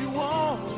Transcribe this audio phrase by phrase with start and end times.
[0.00, 0.70] you want.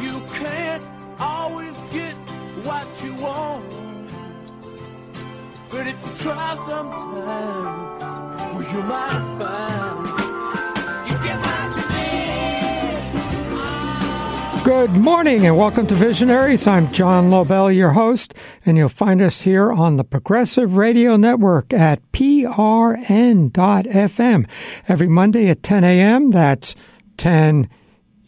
[0.00, 0.84] You can't
[1.20, 2.16] always get
[2.64, 3.64] what you want.
[5.70, 8.02] But if you try sometimes,
[8.54, 10.22] well, you might find.
[14.64, 16.68] Good morning and welcome to Visionaries.
[16.68, 18.32] I'm John Lobell, your host,
[18.64, 22.46] and you'll find us here on the Progressive Radio Network at prn.fm
[24.86, 26.30] every Monday at 10 a.m.
[26.30, 26.76] That's
[27.16, 27.68] 10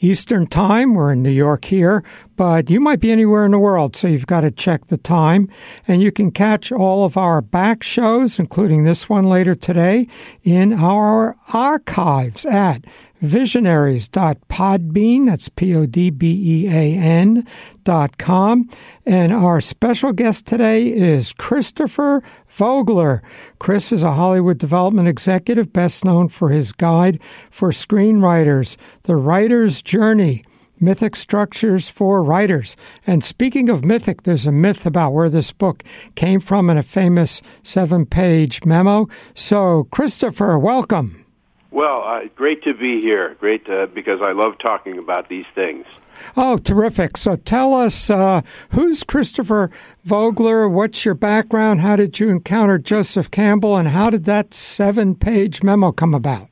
[0.01, 0.95] Eastern Time.
[0.95, 2.05] We're in New York here,
[2.37, 5.48] but you might be anywhere in the world, so you've got to check the time.
[5.88, 10.07] And you can catch all of our back shows, including this one later today,
[10.43, 12.84] in our archives at
[13.23, 17.46] visionaries.podbean, that's P-O-D-B-E-A-N
[17.85, 18.69] dot com.
[19.07, 22.23] And our special guest today is Christopher
[22.54, 23.20] Vogler.
[23.58, 27.18] Chris is a Hollywood development executive, best known for his guide
[27.50, 30.45] for screenwriters, The Writer's Journey.
[30.80, 32.76] Mythic Structures for Writers.
[33.06, 35.84] And speaking of mythic, there's a myth about where this book
[36.16, 39.09] came from in a famous seven page memo.
[39.34, 41.24] So, Christopher, welcome.
[41.70, 43.36] Well, uh, great to be here.
[43.40, 45.86] Great uh, because I love talking about these things.
[46.37, 47.16] Oh, terrific.
[47.16, 49.70] So tell us uh, who's Christopher
[50.02, 50.68] Vogler?
[50.68, 51.80] What's your background?
[51.80, 53.76] How did you encounter Joseph Campbell?
[53.76, 56.48] And how did that seven page memo come about?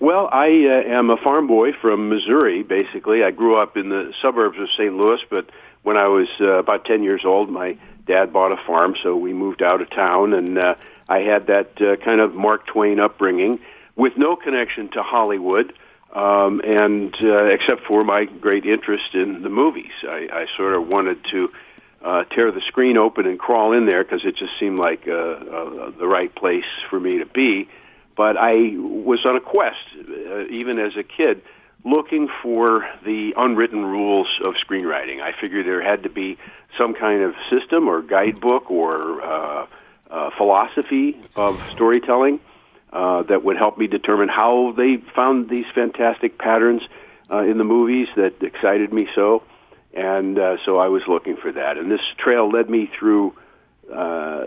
[0.00, 3.24] Well, I uh, am a farm boy from Missouri, basically.
[3.24, 4.94] I grew up in the suburbs of St.
[4.94, 5.48] Louis, but
[5.82, 9.32] when I was uh, about 10 years old, my dad bought a farm, so we
[9.32, 10.74] moved out of town, and uh,
[11.08, 13.60] I had that uh, kind of Mark Twain upbringing
[13.96, 15.72] with no connection to Hollywood,
[16.14, 19.92] um, and uh, except for my great interest in the movies.
[20.02, 21.52] I, I sort of wanted to
[22.02, 25.12] uh, tear the screen open and crawl in there because it just seemed like uh,
[25.12, 27.68] uh, the right place for me to be.
[28.16, 31.42] But I was on a quest, uh, even as a kid,
[31.84, 35.20] looking for the unwritten rules of screenwriting.
[35.20, 36.38] I figured there had to be
[36.78, 39.66] some kind of system or guidebook or uh,
[40.10, 42.38] uh, philosophy of storytelling
[42.94, 46.82] that would help me determine how they found these fantastic patterns
[47.30, 49.42] uh, in the movies that excited me so.
[49.92, 51.78] And uh, so I was looking for that.
[51.78, 53.34] And this trail led me through
[53.92, 54.44] uh,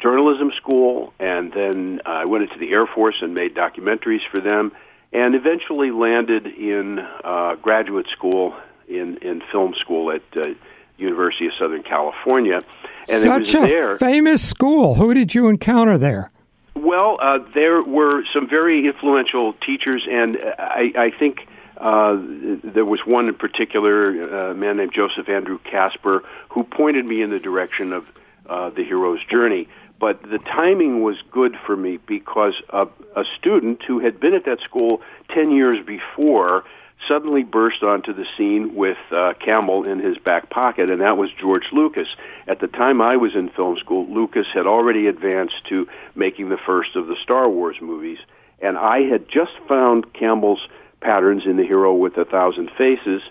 [0.00, 4.72] journalism school, and then I went into the Air Force and made documentaries for them,
[5.12, 8.54] and eventually landed in uh, graduate school
[8.88, 10.54] in, in film school at uh,
[10.98, 12.60] University of Southern California.
[13.08, 13.98] And Such it was a there.
[13.98, 14.94] famous school.
[14.94, 16.30] Who did you encounter there?
[16.76, 21.48] Well, uh, there were some very influential teachers, and I, I think
[21.78, 27.06] uh, there was one in particular, uh, a man named Joseph Andrew Casper, who pointed
[27.06, 28.06] me in the direction of
[28.46, 29.68] uh, the hero's journey.
[29.98, 34.44] But the timing was good for me because a, a student who had been at
[34.44, 35.00] that school
[35.30, 36.64] 10 years before
[37.06, 41.30] suddenly burst onto the scene with uh, Campbell in his back pocket, and that was
[41.38, 42.08] George Lucas.
[42.46, 46.58] At the time I was in film school, Lucas had already advanced to making the
[46.58, 48.18] first of the Star Wars movies,
[48.60, 50.66] and I had just found Campbell's
[51.00, 53.22] patterns in The Hero with a Thousand Faces,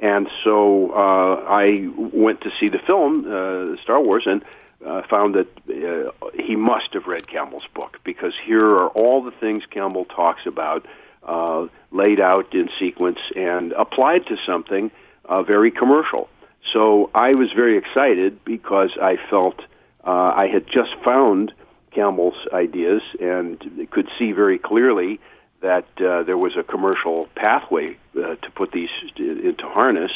[0.00, 4.44] and so uh, I went to see the film, uh, Star Wars, and
[4.84, 9.30] uh, found that uh, he must have read Campbell's book because here are all the
[9.30, 10.86] things Campbell talks about
[11.26, 14.90] uh, laid out in sequence and applied to something
[15.24, 16.28] uh, very commercial.
[16.72, 19.60] So I was very excited because I felt
[20.04, 21.52] uh, I had just found
[21.90, 25.20] Campbell's ideas and could see very clearly
[25.62, 30.12] that uh, there was a commercial pathway uh, to put these into harness.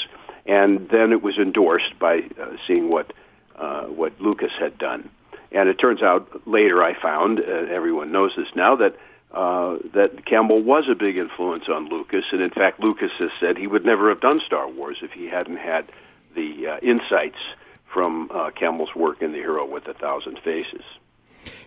[0.47, 3.13] And then it was endorsed by uh, seeing what
[3.57, 5.11] uh, what Lucas had done.
[5.53, 8.97] And it turns out later I found, uh, everyone knows this now, that
[9.33, 13.57] uh, that Campbell was a big influence on Lucas, and in fact, Lucas has said
[13.57, 15.91] he would never have done Star Wars if he hadn't had
[16.35, 17.39] the uh, insights
[17.93, 20.83] from uh, Campbell's work in The Hero with a Thousand Faces.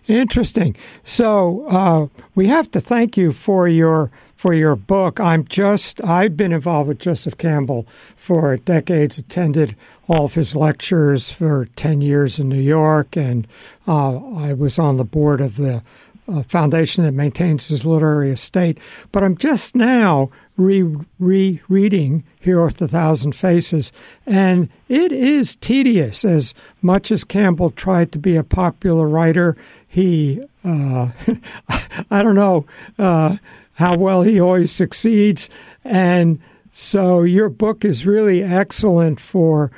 [0.07, 0.75] Interesting.
[1.03, 5.21] So uh, we have to thank you for your for your book.
[5.21, 7.87] I'm just I've been involved with Joseph Campbell
[8.17, 9.17] for decades.
[9.17, 9.75] Attended
[10.07, 13.47] all of his lectures for ten years in New York, and
[13.87, 15.81] uh, I was on the board of the
[16.27, 18.77] uh, foundation that maintains his literary estate.
[19.11, 23.91] But I'm just now re reading Hero with a Thousand Faces,
[24.25, 26.23] and it is tedious.
[26.23, 29.55] As much as Campbell tried to be a popular writer,
[29.87, 31.11] he, uh,
[32.11, 32.65] I don't know
[32.97, 33.37] uh,
[33.75, 35.49] how well he always succeeds.
[35.83, 36.39] And
[36.71, 39.71] so your book is really excellent for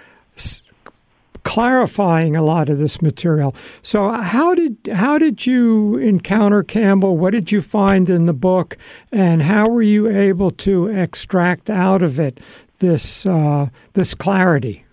[1.45, 3.55] clarifying a lot of this material.
[3.81, 7.17] So how did how did you encounter Campbell?
[7.17, 8.77] What did you find in the book,
[9.11, 12.41] and how were you able to extract out of it
[12.79, 14.83] this uh, this clarity?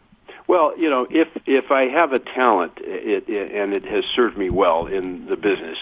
[0.47, 4.37] Well, you know, if if I have a talent, it, it, and it has served
[4.37, 5.79] me well in the business,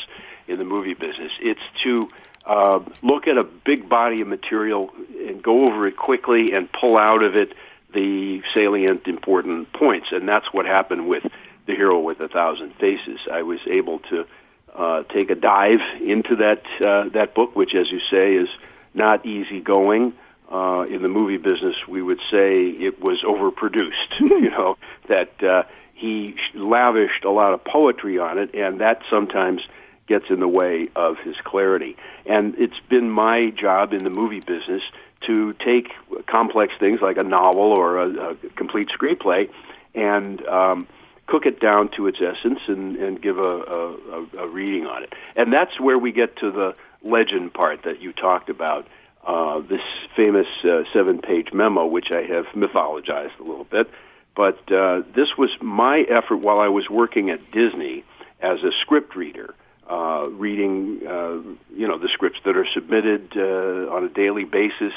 [0.46, 2.08] in the movie business, it's to
[2.46, 4.90] uh, look at a big body of material
[5.26, 7.52] and go over it quickly and pull out of it
[7.92, 11.24] the salient, important points, and that's what happened with
[11.66, 13.20] the hero with a thousand faces.
[13.30, 14.26] I was able to
[14.74, 18.48] uh, take a dive into that uh, that book, which, as you say, is
[18.94, 20.14] not easy going
[20.50, 24.18] uh, in the movie business, we would say it was overproduced.
[24.20, 24.76] you know
[25.08, 25.62] that uh,
[25.94, 29.62] he lavished a lot of poetry on it, and that sometimes
[30.06, 31.96] gets in the way of his clarity.
[32.26, 34.82] And it's been my job in the movie business
[35.26, 35.92] to take
[36.26, 39.48] complex things like a novel or a, a complete screenplay
[39.94, 40.86] and um,
[41.26, 45.12] cook it down to its essence and, and give a, a, a reading on it.
[45.36, 48.86] And that's where we get to the legend part that you talked about
[49.26, 49.82] uh, this
[50.16, 53.90] famous uh, seven-page memo, which I have mythologized a little bit.
[54.34, 58.04] But uh, this was my effort while I was working at Disney
[58.40, 59.54] as a script reader,
[59.90, 61.38] uh, reading uh,
[61.74, 64.92] you know the scripts that are submitted uh, on a daily basis.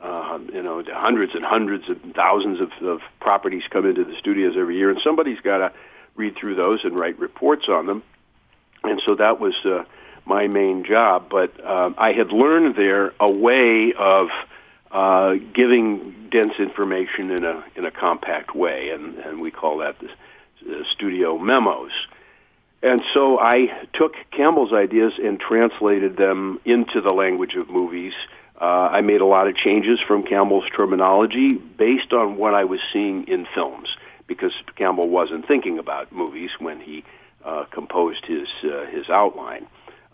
[0.00, 4.54] Uh, you know, hundreds and hundreds and thousands of, of properties come into the studios
[4.58, 5.72] every year, and somebody's got to
[6.16, 8.02] read through those and write reports on them.
[8.82, 9.84] And so that was uh,
[10.24, 11.28] my main job.
[11.30, 14.28] But um, I had learned there a way of
[14.90, 20.00] uh, giving dense information in a in a compact way, and, and we call that
[20.00, 20.08] the,
[20.66, 21.92] the studio memos.
[22.82, 28.12] And so I took Campbell's ideas and translated them into the language of movies.
[28.60, 32.80] Uh, I made a lot of changes from Campbell's terminology based on what I was
[32.92, 33.88] seeing in films,
[34.26, 37.04] because Campbell wasn't thinking about movies when he
[37.44, 39.66] uh, composed his uh, his outline.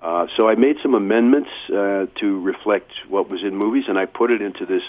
[0.03, 4.07] Uh, so I made some amendments uh, to reflect what was in movies, and I
[4.07, 4.83] put it into this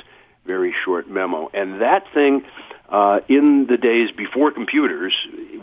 [0.45, 1.49] very short memo.
[1.53, 2.43] And that thing,
[2.89, 5.13] uh, in the days before computers,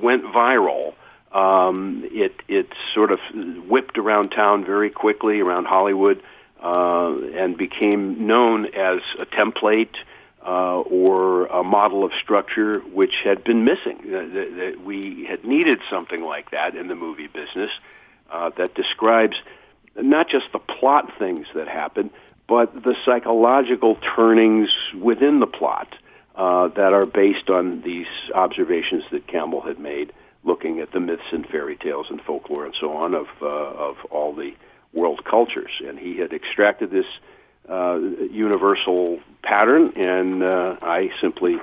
[0.03, 0.95] went viral.
[1.37, 3.19] Um, it it sort of
[3.69, 6.23] whipped around town very quickly around Hollywood,
[6.63, 9.97] uh, and became known as a template.
[10.49, 13.99] Uh, or a model of structure which had been missing.
[14.15, 17.73] Uh, we had needed something like that in the movie business
[18.31, 19.35] uh, that describes
[19.97, 22.11] not just the plot things that happen,
[22.47, 25.89] but the psychological turnings within the plot
[26.37, 30.13] uh, that are based on these observations that Campbell had made,
[30.47, 33.97] looking at the myths and fairy tales and folklore and so on of uh, of
[34.11, 34.55] all the
[34.93, 35.73] world cultures.
[35.87, 37.07] And he had extracted this
[37.69, 37.99] uh,
[38.31, 41.61] universal pattern, and uh, I simply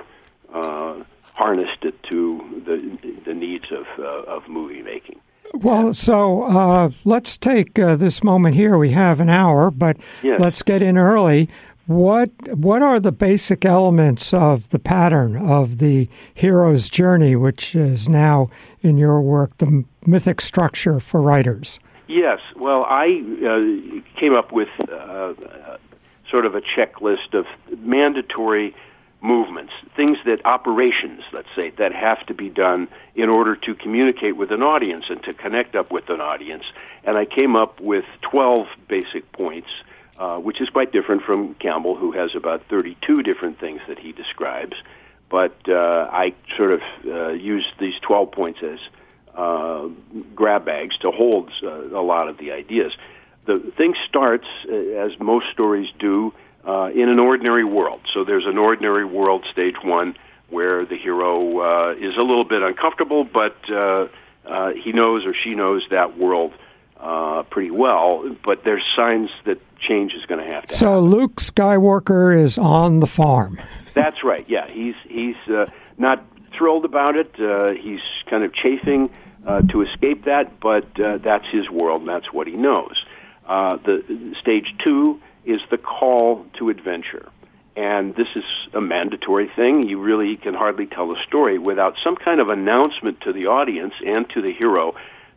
[0.52, 1.02] uh,
[1.32, 5.18] harnessed it to the the needs of uh, of movie making.
[5.52, 8.76] Well, so uh, let's take uh, this moment here.
[8.76, 10.40] We have an hour, but yes.
[10.40, 11.48] let's get in early.
[11.86, 18.08] What what are the basic elements of the pattern of the hero's journey, which is
[18.08, 18.48] now
[18.80, 21.78] in your work the mythic structure for writers?
[22.06, 22.40] Yes.
[22.56, 25.34] Well, I uh, came up with uh,
[26.30, 27.46] sort of a checklist of
[27.78, 28.74] mandatory
[29.20, 34.36] movements, things that operations, let's say, that have to be done in order to communicate
[34.36, 36.64] with an audience and to connect up with an audience.
[37.04, 39.68] And I came up with 12 basic points,
[40.18, 44.12] uh, which is quite different from Campbell, who has about 32 different things that he
[44.12, 44.74] describes.
[45.30, 48.78] But uh, I sort of uh, used these 12 points as
[49.34, 49.88] uh,
[50.34, 52.92] grab bags to hold uh, a lot of the ideas.
[53.46, 56.32] The thing starts, uh, as most stories do,
[56.66, 58.00] uh, in an ordinary world.
[58.12, 60.16] So there's an ordinary world, stage one,
[60.48, 64.08] where the hero uh, is a little bit uncomfortable, but uh,
[64.46, 66.52] uh, he knows or she knows that world
[66.98, 68.36] uh, pretty well.
[68.44, 70.74] But there's signs that change is going to have to.
[70.74, 71.10] So happen.
[71.10, 73.60] Luke Skywalker is on the farm.
[73.94, 74.48] That's right.
[74.48, 75.66] Yeah, he's he's uh,
[75.98, 76.24] not
[76.56, 77.38] thrilled about it.
[77.38, 79.10] Uh, he's kind of chafing
[79.46, 83.04] uh, to escape that, but uh, that's his world, and that's what he knows.
[83.46, 87.28] Uh, the stage two is the call to adventure.
[87.76, 89.88] And this is a mandatory thing.
[89.88, 93.94] You really can hardly tell a story without some kind of announcement to the audience
[94.06, 94.94] and to the hero.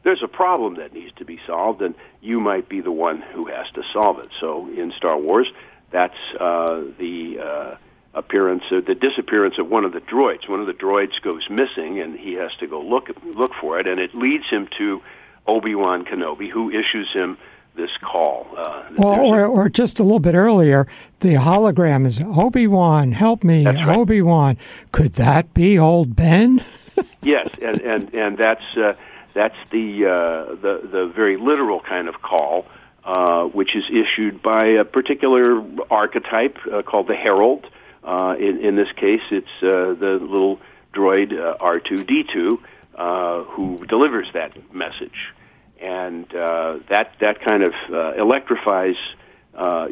[0.07, 3.47] There's a problem that needs to be solved, and you might be the one who
[3.47, 4.29] has to solve it.
[4.39, 5.47] So in Star Wars,
[5.91, 7.75] that's uh, the uh,
[8.13, 10.47] appearance, uh, the disappearance of one of the droids.
[10.47, 13.85] One of the droids goes missing, and he has to go look look for it,
[13.85, 15.01] and it leads him to
[15.45, 17.37] Obi Wan Kenobi, who issues him
[17.75, 18.47] this call.
[18.57, 20.87] Uh, well, or, a, or just a little bit earlier,
[21.19, 23.89] the hologram is Obi Wan, help me, right.
[23.89, 24.57] Obi Wan.
[24.93, 26.63] Could that be old Ben?
[27.21, 28.93] yes, and and and that's uh,
[29.37, 32.65] that's the uh, the the very literal kind of call,
[33.03, 37.65] uh, which is issued by a particular archetype uh, called the herald.
[38.03, 40.59] Uh, in in this case, it's uh, the little
[40.91, 42.57] droid uh, R2D2
[42.95, 45.33] uh, who delivers that message,
[45.79, 47.73] and that that kind of
[48.17, 48.97] electrifies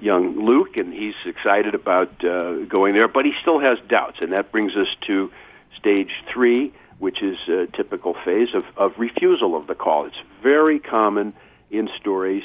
[0.01, 4.51] young Luke, and he's excited about going there, but he still has doubts, and that
[4.51, 5.31] brings us to
[5.77, 10.05] stage three, which is a typical phase of, of refusal of the call.
[10.05, 11.33] It's very common
[11.69, 12.43] in stories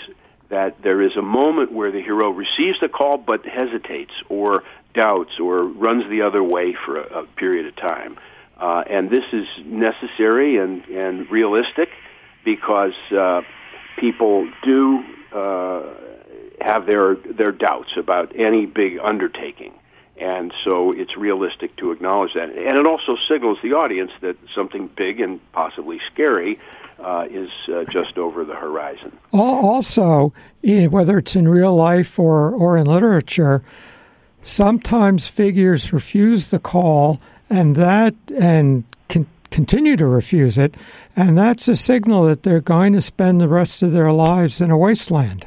[0.48, 4.64] that there is a moment where the hero receives the call but hesitates or
[4.94, 8.18] doubts or runs the other way for a, a period of time.
[8.58, 11.88] Uh, and this is necessary and, and realistic
[12.44, 13.40] because uh,
[13.98, 15.02] people do
[15.32, 15.82] uh,
[16.60, 19.72] have their their doubts about any big undertaking.
[20.20, 22.50] And so it's realistic to acknowledge that.
[22.50, 26.58] And it also signals the audience that something big and possibly scary
[26.98, 29.16] uh, is uh, just over the horizon.
[29.32, 33.62] Also, whether it's in real life or, or in literature,
[34.42, 40.74] sometimes figures refuse the call and that and can continue to refuse it,
[41.16, 44.70] and that's a signal that they're going to spend the rest of their lives in
[44.70, 45.46] a wasteland.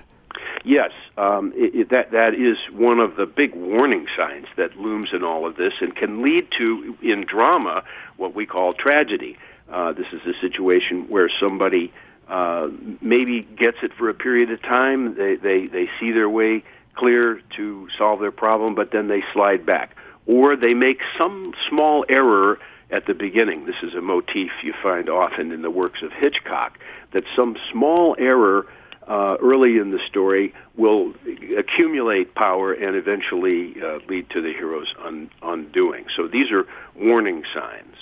[0.63, 5.09] Yes, um, it, it, that that is one of the big warning signs that looms
[5.11, 7.83] in all of this, and can lead to in drama
[8.15, 9.37] what we call tragedy.
[9.69, 11.91] Uh, this is a situation where somebody
[12.29, 12.69] uh,
[13.01, 15.15] maybe gets it for a period of time.
[15.15, 16.63] They they they see their way
[16.95, 22.05] clear to solve their problem, but then they slide back, or they make some small
[22.07, 22.57] error
[22.89, 23.65] at the beginning.
[23.65, 26.77] This is a motif you find often in the works of Hitchcock.
[27.11, 28.65] That some small error
[29.07, 31.13] uh, early in the story will
[31.57, 36.05] accumulate power and eventually uh, lead to the hero's un- undoing.
[36.15, 37.95] So these are warning signs.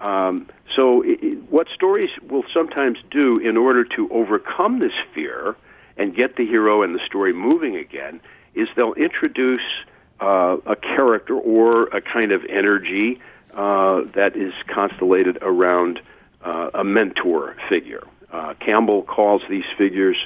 [0.00, 5.56] Um, so it, what stories will sometimes do in order to overcome this fear
[5.96, 8.20] and get the hero and the story moving again
[8.54, 9.62] is they'll introduce
[10.20, 13.20] uh, a character or a kind of energy
[13.54, 16.00] uh, that is constellated around
[16.44, 18.02] uh, a mentor figure.
[18.32, 20.16] Uh, Campbell calls these figures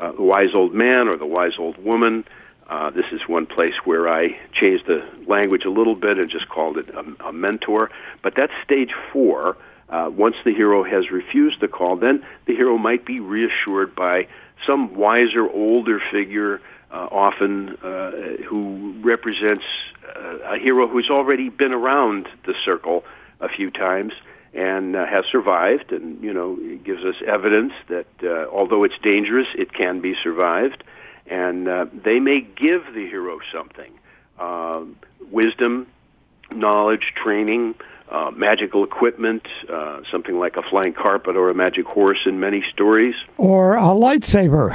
[0.00, 2.24] uh, the wise old man or the wise old woman.
[2.68, 6.48] Uh, this is one place where I changed the language a little bit and just
[6.48, 7.90] called it a, a mentor.
[8.22, 9.56] But that's stage four.
[9.88, 14.28] Uh, once the hero has refused the call, then the hero might be reassured by
[14.64, 16.60] some wiser, older figure,
[16.92, 18.10] uh, often uh,
[18.48, 19.64] who represents
[20.16, 23.04] uh, a hero who's already been around the circle
[23.40, 24.12] a few times
[24.52, 28.98] and uh, has survived, and you know it gives us evidence that uh, although it's
[29.02, 30.82] dangerous, it can be survived,
[31.26, 33.92] and uh, they may give the hero something:
[34.38, 34.82] uh,
[35.30, 35.86] wisdom,
[36.50, 37.74] knowledge, training.
[38.12, 42.60] Uh, magical equipment, uh, something like a flying carpet or a magic horse in many
[42.72, 44.72] stories, or a lightsaber,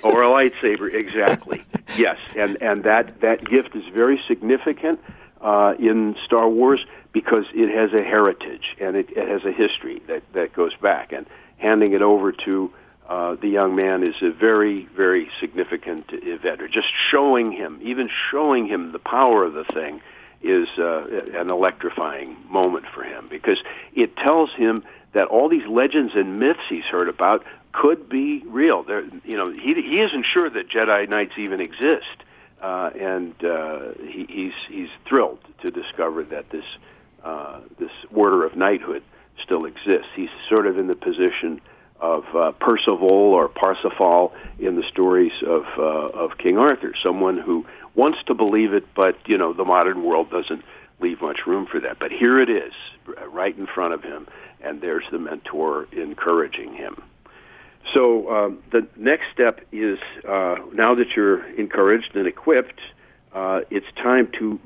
[0.04, 1.64] or a lightsaber, exactly.
[1.96, 5.00] yes, and and that that gift is very significant
[5.40, 6.78] uh, in Star Wars
[7.16, 11.12] because it has a heritage and it, it has a history that, that goes back.
[11.12, 11.24] And
[11.56, 12.70] handing it over to
[13.08, 16.60] uh, the young man is a very, very significant event.
[16.60, 20.02] Or just showing him, even showing him the power of the thing,
[20.42, 23.56] is uh, an electrifying moment for him because
[23.94, 27.42] it tells him that all these legends and myths he's heard about
[27.72, 28.82] could be real.
[28.82, 32.18] There, you know, he he isn't sure that Jedi Knights even exist,
[32.60, 36.64] uh, and uh, he, he's he's thrilled to discover that this
[37.26, 39.02] uh, this order of knighthood
[39.42, 40.08] still exists.
[40.14, 41.60] He's sort of in the position
[42.00, 47.66] of uh, Percival or Parsifal in the stories of uh, of King Arthur, someone who
[47.94, 50.62] wants to believe it, but you know the modern world doesn't
[51.00, 51.98] leave much room for that.
[51.98, 52.72] But here it is,
[53.28, 54.28] right in front of him,
[54.62, 57.02] and there's the mentor encouraging him.
[57.94, 62.80] So um, the next step is uh, now that you're encouraged and equipped,
[63.36, 64.58] uh, it's time to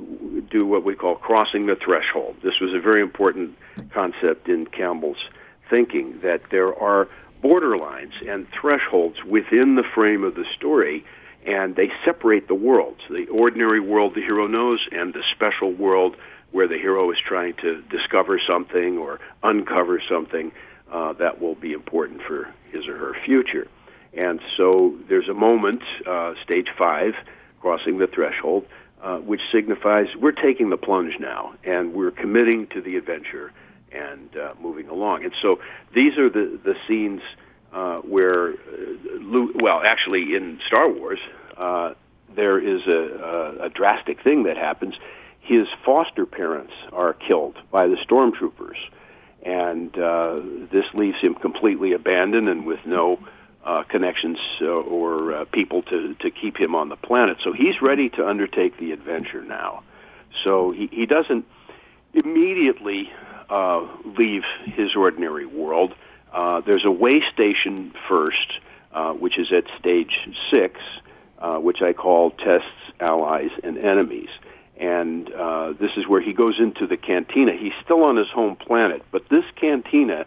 [0.49, 2.37] do what we call crossing the threshold.
[2.45, 3.59] This was a very important
[3.93, 5.25] concept in Campbell's
[5.69, 7.09] thinking that there are
[7.43, 11.05] borderlines and thresholds within the frame of the story,
[11.45, 16.15] and they separate the worlds the ordinary world the hero knows and the special world
[16.53, 20.53] where the hero is trying to discover something or uncover something
[20.93, 23.67] uh, that will be important for his or her future.
[24.13, 27.15] And so there's a moment, uh, stage five,
[27.61, 28.67] crossing the threshold,
[29.03, 33.53] uh, which signifies we're taking the plunge now and we're committing to the adventure
[33.93, 35.25] and uh, moving along.
[35.25, 35.61] And so
[35.95, 37.23] these are the the scenes
[37.73, 41.21] uh, where, uh, well, actually in Star Wars,
[41.57, 41.95] uh,
[42.35, 44.95] there is a, a, a drastic thing that happens.
[45.41, 48.77] His foster parents are killed by the stormtroopers,
[49.43, 50.41] and uh,
[50.71, 53.19] this leaves him completely abandoned and with no
[53.65, 57.39] uh, connections uh, or uh, people to, to keep him on the planet.
[57.45, 59.83] So he's ready to undertake the adventure now.
[60.45, 61.45] So he, he doesn't
[62.15, 63.11] immediately
[63.49, 63.87] uh,
[64.19, 65.95] leave his ordinary world.
[66.33, 68.61] Uh, there's a way station first,
[68.93, 70.81] uh, which is at stage six,
[71.39, 72.69] uh, which I call tests,
[73.01, 74.29] allies, and enemies.
[74.79, 77.53] And uh, this is where he goes into the cantina.
[77.53, 80.25] He's still on his home planet, but this cantina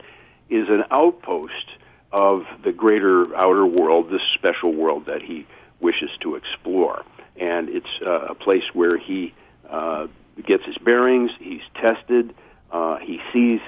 [0.49, 1.65] is an outpost
[2.13, 5.45] of the greater outer world, this special world that he
[5.81, 7.03] wishes to explore.
[7.35, 9.33] And it's uh, a place where he
[9.69, 10.07] uh,
[10.45, 12.33] gets his bearings, he's tested,
[12.71, 13.59] uh, he sees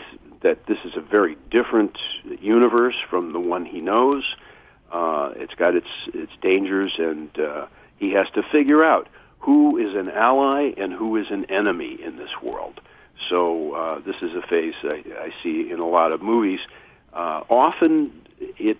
[0.42, 1.98] that this is a very different
[2.40, 4.24] universe from the one he knows.
[4.92, 7.66] Uh, it's got its its dangers, and uh,
[7.98, 9.10] he has to figure out
[9.40, 12.80] who is an ally and who is an enemy in this world.
[13.30, 16.60] So uh, this is a phase I, I see in a lot of movies.
[17.14, 18.78] Uh, often it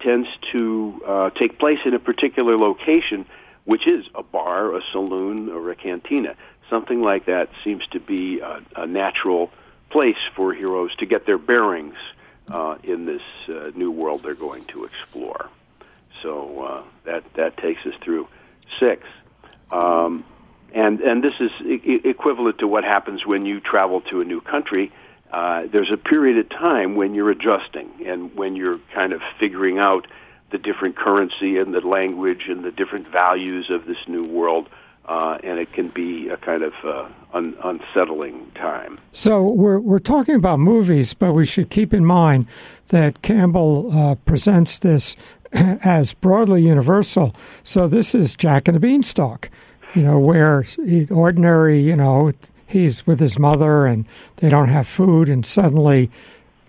[0.00, 3.26] tends to uh, take place in a particular location,
[3.64, 6.36] which is a bar, a saloon, or a cantina.
[6.68, 9.50] Something like that seems to be a, a natural
[9.90, 11.96] place for heroes to get their bearings
[12.50, 15.48] uh, in this uh, new world they're going to explore.
[16.22, 18.28] So uh, that that takes us through
[18.80, 19.06] six.
[19.70, 20.24] Um,
[20.74, 24.40] and and this is e- equivalent to what happens when you travel to a new
[24.40, 24.92] country.
[25.30, 29.78] Uh, there's a period of time when you're adjusting and when you're kind of figuring
[29.78, 30.06] out
[30.50, 34.68] the different currency and the language and the different values of this new world.
[35.06, 38.98] Uh, and it can be a kind of uh, un- unsettling time.
[39.12, 42.48] So we're we're talking about movies, but we should keep in mind
[42.88, 45.14] that Campbell uh, presents this
[45.52, 47.36] as broadly universal.
[47.62, 49.48] So this is Jack and the Beanstalk,
[49.94, 52.32] you know, where he, ordinary, you know,
[52.66, 54.04] he's with his mother and
[54.36, 56.10] they don't have food, and suddenly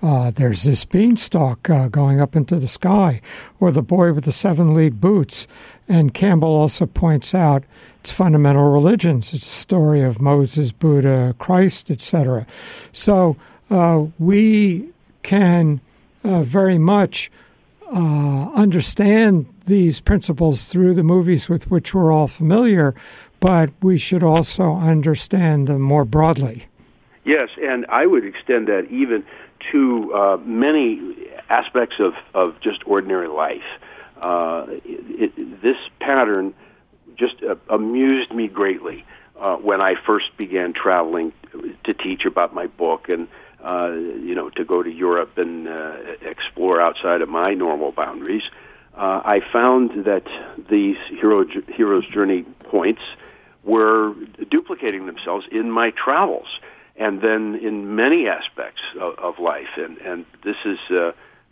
[0.02, 3.22] uh, there's this beanstalk uh, going up into the sky,
[3.60, 5.48] or the boy with the seven league boots.
[5.88, 7.64] And Campbell also points out
[8.02, 9.34] it's fundamental religions.
[9.34, 12.46] It's a story of Moses, Buddha, Christ, etc.
[12.92, 13.36] So
[13.70, 14.88] uh, we
[15.24, 15.82] can
[16.24, 17.32] uh, very much
[17.92, 22.96] uh, understand these principles through the movies with which we're all familiar,
[23.40, 26.68] but we should also understand them more broadly.
[27.24, 29.24] Yes, and I would extend that even
[29.72, 31.16] to uh, many
[31.50, 33.64] aspects of, of just ordinary life.
[34.22, 36.54] Uh, it, it, this pattern
[37.16, 39.06] just uh, amused me greatly
[39.40, 41.34] uh, when I first began traveling
[41.84, 43.28] to teach about my book and
[43.64, 48.44] uh, you know, to go to Europe and uh, explore outside of my normal boundaries.
[48.98, 50.26] Uh, I found that
[50.70, 53.02] these hero hero's journey points
[53.64, 54.16] were
[54.50, 56.48] duplicating themselves in my travels,
[56.96, 59.68] and then in many aspects of, of life.
[59.78, 61.12] And and this is uh,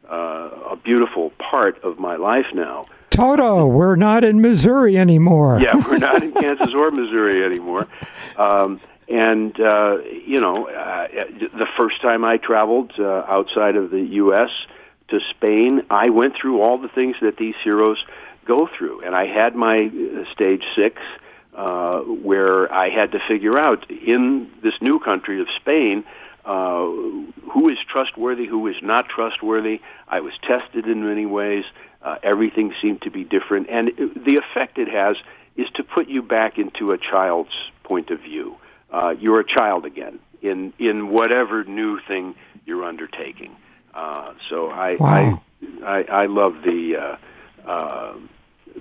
[0.09, 2.85] uh, a beautiful part of my life now.
[3.11, 5.59] Toto, we're not in Missouri anymore.
[5.61, 7.87] yeah, we're not in Kansas or Missouri anymore.
[8.37, 11.07] Um, and uh, you know, uh,
[11.57, 14.49] the first time I traveled uh, outside of the U.S.
[15.09, 18.03] to Spain, I went through all the things that these heroes
[18.45, 21.01] go through, and I had my uh, stage six,
[21.55, 26.03] uh, where I had to figure out in this new country of Spain.
[26.43, 26.85] Uh,
[27.51, 29.81] who is trustworthy, who is not trustworthy.
[30.07, 31.65] I was tested in many ways.
[32.03, 33.67] Uh, everything seemed to be different.
[33.67, 35.17] And it, the effect it has
[35.57, 38.57] is to put you back into a child's point of view
[38.95, 43.55] uh, you're a child again in in whatever new thing you're undertaking.
[43.95, 45.41] Uh, so I, wow.
[45.83, 48.13] I, I I love the uh, uh,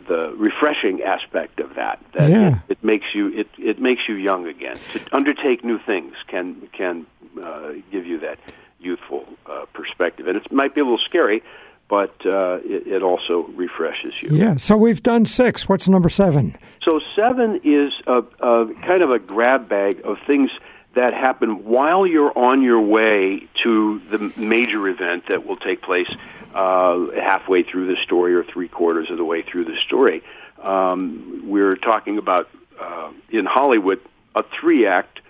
[0.08, 2.00] the refreshing aspect of that.
[2.14, 2.48] That yeah.
[2.68, 4.76] it, it makes you it, it makes you young again.
[4.92, 7.06] To undertake new things can can
[7.42, 8.38] uh, give you that
[8.80, 11.42] youthful uh, perspective, and it might be a little scary,
[11.88, 14.36] but uh, it, it, also refreshes you.
[14.36, 14.56] Yeah.
[14.56, 15.68] So we've done six.
[15.68, 16.56] What's number seven?
[16.82, 20.50] So seven is a, a kind of a grab bag of things
[20.94, 26.10] that happen while you're on your way to the major event that will take place
[26.54, 30.22] uh, halfway through the story or three quarters of the way through the story.
[30.62, 32.48] Um, we're talking about
[32.80, 34.00] uh, in Hollywood
[34.34, 35.20] a three act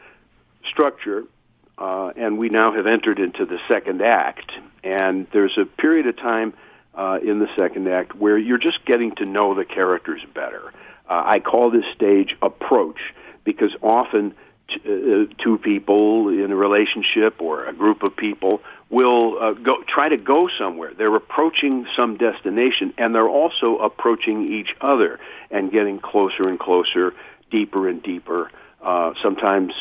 [0.68, 1.24] structure
[1.77, 4.53] uh, and we now have entered into the second act.
[4.83, 6.55] And there's a period of time
[6.94, 10.72] uh, in the second act where you're just getting to know the characters better.
[11.09, 12.98] Uh, I call this stage approach
[13.42, 14.35] because often
[14.68, 19.83] t- uh, two people in a relationship or a group of people will uh, go
[19.87, 20.92] try to go somewhere.
[20.96, 25.18] They're approaching some destination, and they're also approaching each other
[25.50, 27.14] and getting closer and closer,
[27.50, 28.50] deeper and deeper.
[28.83, 29.72] Uh, sometimes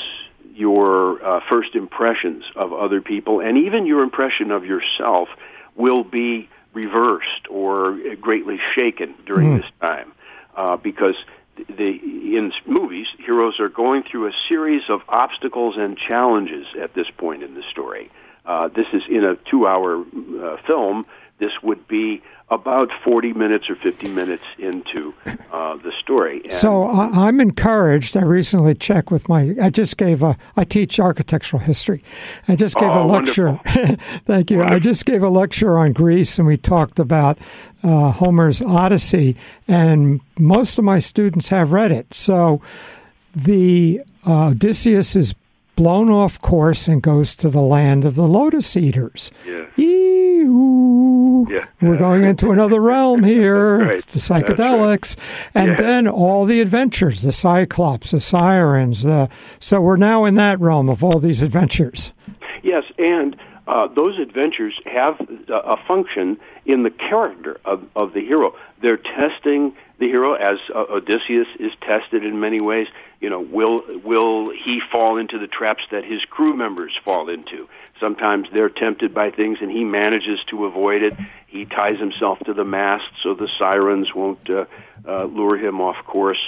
[0.55, 5.27] your uh, first impressions of other people and even your impression of yourself
[5.75, 9.61] will be reversed or greatly shaken during mm.
[9.61, 10.11] this time
[10.55, 11.15] uh, because
[11.55, 11.89] the,
[12.37, 17.43] in movies heroes are going through a series of obstacles and challenges at this point
[17.43, 18.09] in the story.
[18.45, 21.05] Uh, this is in a two-hour uh, film.
[21.39, 22.21] This would be
[22.53, 25.13] about 40 minutes or 50 minutes into
[25.51, 26.41] uh, the story.
[26.53, 28.15] And so I'm encouraged.
[28.17, 32.03] I recently checked with my, I just gave a, I teach architectural history.
[32.47, 33.59] I just gave oh, a lecture.
[34.25, 34.57] Thank you.
[34.57, 34.75] Wonderful.
[34.75, 37.39] I just gave a lecture on Greece and we talked about
[37.83, 39.35] uh, Homer's Odyssey,
[39.67, 42.13] and most of my students have read it.
[42.13, 42.61] So
[43.35, 45.35] the uh, Odysseus is
[45.75, 49.31] blown off course and goes to the land of the lotus eaters.
[49.45, 49.65] Yeah.
[50.43, 51.65] Yeah.
[51.81, 53.77] We're going into another realm here.
[53.85, 53.97] right.
[53.97, 55.17] It's the psychedelics.
[55.17, 55.63] Right.
[55.63, 55.75] And yeah.
[55.75, 59.03] then all the adventures, the Cyclops, the Sirens.
[59.03, 59.29] The,
[59.59, 62.11] so we're now in that realm of all these adventures.
[62.61, 63.35] Yes, and
[63.67, 68.55] uh, those adventures have a function in the character of, of the hero.
[68.81, 72.87] They're testing the hero as uh, Odysseus is tested in many ways.
[73.19, 77.69] You know, will will he fall into the traps that his crew members fall into?
[77.99, 81.13] Sometimes they're tempted by things, and he manages to avoid it.
[81.47, 84.65] He ties himself to the mast so the sirens won't uh,
[85.07, 86.41] uh, lure him off course.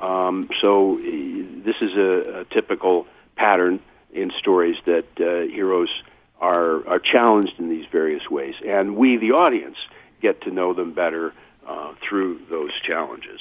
[0.00, 3.80] Um, so this is a, a typical pattern
[4.12, 5.90] in stories that uh, heroes
[6.40, 9.76] are are challenged in these various ways, and we, the audience,
[10.20, 11.32] get to know them better
[11.66, 13.40] uh, through those challenges.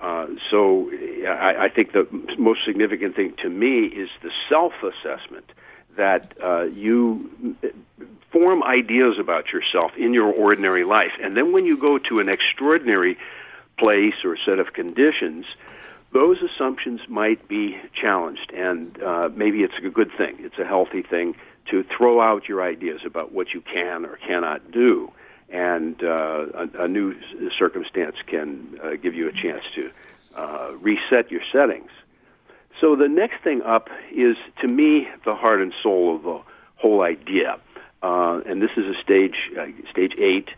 [0.00, 0.90] Uh, so
[1.26, 2.06] I, I think the
[2.38, 5.50] most significant thing to me is the self-assessment
[5.96, 7.56] that uh, you
[8.32, 12.28] form ideas about yourself in your ordinary life, and then when you go to an
[12.28, 13.16] extraordinary
[13.78, 15.46] place or set of conditions,
[16.12, 20.36] those assumptions might be challenged, and uh, maybe it's a good thing.
[20.40, 21.34] It's a healthy thing
[21.70, 25.12] to throw out your ideas about what you can or cannot do
[25.54, 27.14] and uh, a, a, new
[27.56, 29.90] circumstance can uh, give you a chance to
[30.36, 31.90] uh, reset your settings.
[32.80, 36.40] So the next thing up is, to me, the heart and soul of the
[36.74, 37.60] whole idea,
[38.02, 40.48] uh, and this is a stage, uh, stage eight,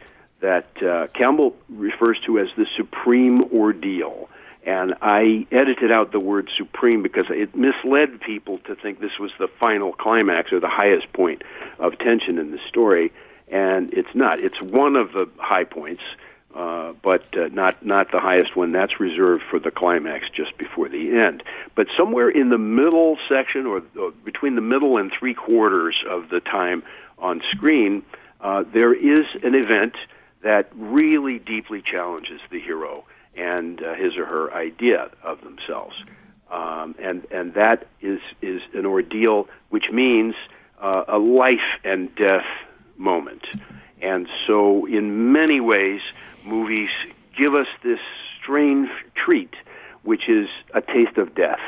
[0.40, 4.30] that uh, Campbell refers to as the supreme ordeal.
[4.64, 9.30] And I edited out the word supreme because it misled people to think this was
[9.38, 11.42] the final climax or the highest point
[11.78, 13.12] of tension in the story
[13.48, 14.40] and it's not.
[14.40, 16.02] It's one of the high points,
[16.54, 18.72] uh, but uh, not not the highest one.
[18.72, 21.42] That's reserved for the climax just before the end.
[21.74, 26.28] But somewhere in the middle section, or, or between the middle and three quarters of
[26.28, 26.82] the time
[27.18, 28.02] on screen,
[28.40, 29.94] uh, there is an event
[30.42, 33.04] that really deeply challenges the hero
[33.36, 35.94] and uh, his or her idea of themselves.
[36.50, 40.34] Um, and and that is is an ordeal, which means
[40.80, 42.46] uh, a life and death
[42.96, 43.46] moment.
[44.00, 46.00] And so, in many ways,
[46.44, 46.90] movies
[47.36, 48.00] give us this
[48.40, 49.54] strange treat,
[50.02, 51.60] which is a taste of death.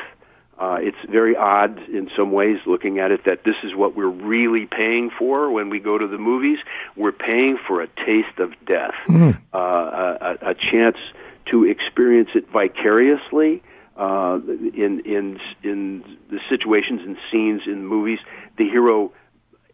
[0.59, 4.07] Uh, it's very odd in some ways looking at it that this is what we're
[4.07, 6.59] really paying for when we go to the movies.
[6.97, 9.39] We're paying for a taste of death, mm.
[9.53, 10.97] uh, a, a, chance
[11.45, 13.63] to experience it vicariously
[13.95, 18.19] uh, in in in the situations and scenes in movies.
[18.57, 19.13] The hero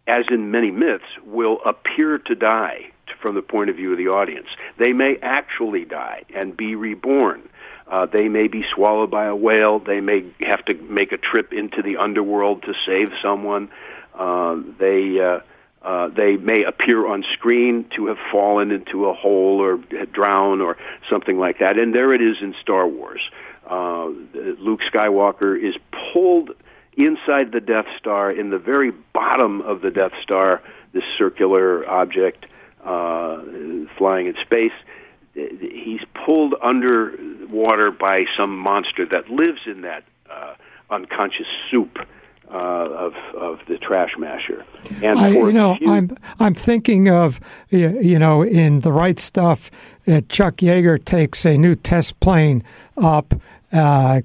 [0.08, 2.92] as in many myths, will appear to die
[3.22, 4.48] from the point of view of the audience.
[4.78, 7.42] They may actually die and be reborn.
[7.88, 9.80] Uh, they may be swallowed by a whale.
[9.80, 13.70] They may have to make a trip into the underworld to save someone.
[14.14, 15.40] Uh, they uh,
[15.86, 19.78] uh, they may appear on screen to have fallen into a hole or
[20.12, 20.78] drown or
[21.10, 21.78] something like that.
[21.78, 23.22] And there it is in Star Wars.
[23.70, 25.76] Uh, Luke Skywalker is
[26.12, 26.52] pulled
[26.98, 30.62] inside the Death Star, in the very bottom of the Death Star,
[30.94, 32.46] this circular object
[32.84, 33.42] uh,
[33.98, 34.72] flying in space.
[35.34, 40.56] He's pulled underwater by some monster that lives in that uh,
[40.90, 41.98] unconscious soup
[42.50, 44.64] uh, of of the trash masher.
[45.02, 45.78] And I, you know.
[45.88, 49.72] I'm I'm thinking of you know in the right stuff.
[50.08, 52.64] Uh, Chuck Yeager takes a new test plane
[52.98, 53.34] up.
[53.74, 54.22] Uh,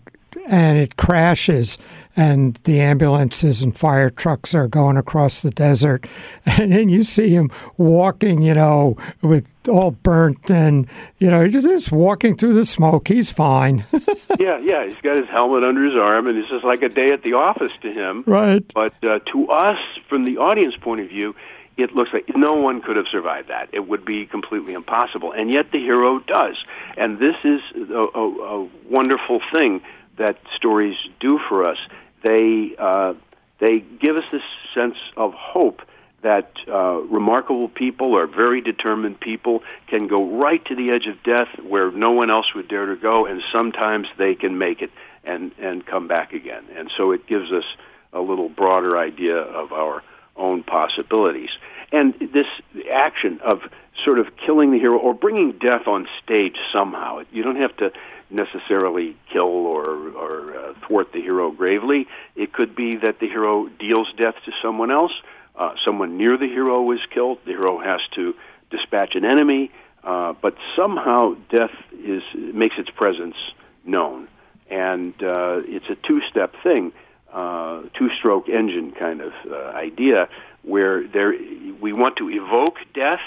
[0.47, 1.79] and it crashes
[2.17, 6.07] and the ambulances and fire trucks are going across the desert
[6.47, 10.87] and then you see him walking you know with all burnt and
[11.19, 13.85] you know he's just walking through the smoke he's fine
[14.39, 17.13] yeah yeah he's got his helmet under his arm and it's just like a day
[17.13, 21.09] at the office to him right but uh, to us from the audience point of
[21.09, 21.35] view
[21.77, 23.69] it looks like no one could have survived that.
[23.73, 25.33] It would be completely impossible.
[25.33, 26.57] And yet the hero does.
[26.97, 29.81] And this is a, a, a wonderful thing
[30.21, 31.79] that stories do for us.
[32.23, 33.15] they uh,
[33.59, 34.43] they give us this
[34.75, 35.83] sense of hope
[36.23, 41.23] that uh, remarkable people or very determined people can go right to the edge of
[41.23, 44.91] death where no one else would dare to go, and sometimes they can make it
[45.25, 46.65] and and come back again.
[46.77, 47.65] And so it gives us
[48.13, 50.03] a little broader idea of our
[50.37, 51.51] own possibilities.
[51.93, 52.47] And this
[52.93, 53.63] action of
[54.05, 57.23] sort of killing the hero or bringing death on stage somehow.
[57.33, 57.93] You don't have to
[58.31, 62.07] necessarily kill or, or uh, thwart the hero gravely.
[62.37, 65.13] It could be that the hero deals death to someone else.
[65.57, 67.39] Uh, someone near the hero is killed.
[67.45, 68.35] The hero has to
[68.71, 69.71] dispatch an enemy,
[70.05, 73.37] uh, but somehow death is makes its presence
[73.85, 74.29] known,
[74.71, 76.93] and uh, it's a two-step thing,
[77.33, 80.29] uh, two-stroke engine kind of uh, idea,
[80.63, 81.35] where there
[81.81, 83.21] we want to evoke death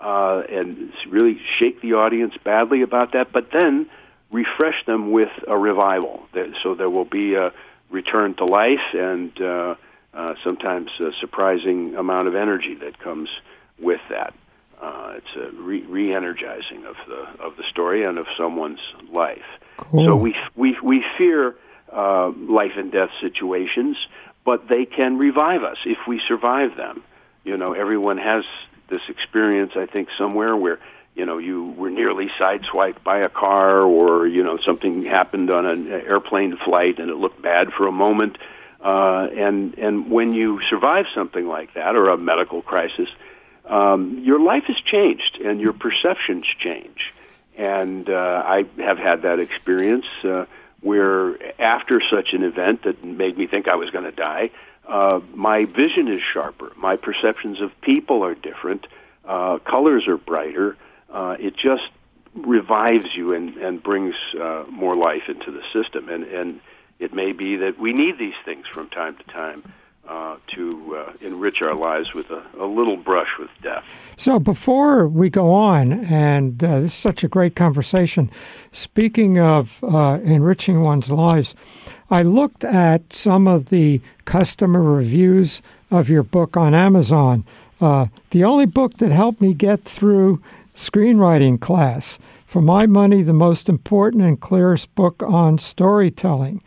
[0.00, 3.86] uh, and really shake the audience badly about that, but then
[4.34, 6.26] refresh them with a revival.
[6.62, 7.52] So there will be a
[7.88, 9.76] return to life and uh,
[10.12, 13.28] uh, sometimes a surprising amount of energy that comes
[13.78, 14.34] with that.
[14.82, 19.50] Uh, it's a re- re-energizing of the of the story and of someone's life.
[19.76, 20.04] Cool.
[20.04, 21.54] So we we we fear
[21.92, 23.96] uh, life and death situations,
[24.44, 27.04] but they can revive us if we survive them.
[27.44, 28.44] You know, everyone has
[28.90, 30.80] this experience, I think, somewhere where
[31.14, 35.66] you know you were nearly sideswiped by a car, or you know something happened on
[35.66, 38.38] an airplane flight and it looked bad for a moment.
[38.80, 43.08] Uh, and and when you survive something like that, or a medical crisis,
[43.66, 47.14] um, your life has changed and your perceptions change.
[47.56, 50.46] And uh, I have had that experience uh,
[50.80, 54.50] where after such an event that made me think I was going to die,
[54.86, 56.72] uh, my vision is sharper.
[56.76, 58.86] My perceptions of people are different.
[59.24, 60.76] Uh, colors are brighter.
[61.14, 61.84] Uh, it just
[62.34, 66.08] revives you and, and brings uh, more life into the system.
[66.08, 66.60] And, and
[66.98, 69.62] it may be that we need these things from time to time
[70.08, 73.82] uh, to uh, enrich our lives with a, a, little brush with death.
[74.18, 78.30] So, before we go on, and uh, this is such a great conversation,
[78.70, 81.54] speaking of uh, enriching one's lives,
[82.10, 87.44] I looked at some of the customer reviews of your book on Amazon.
[87.80, 90.42] Uh, the only book that helped me get through
[90.74, 92.18] screenwriting class.
[92.46, 96.62] For my money, the most important and clearest book on storytelling.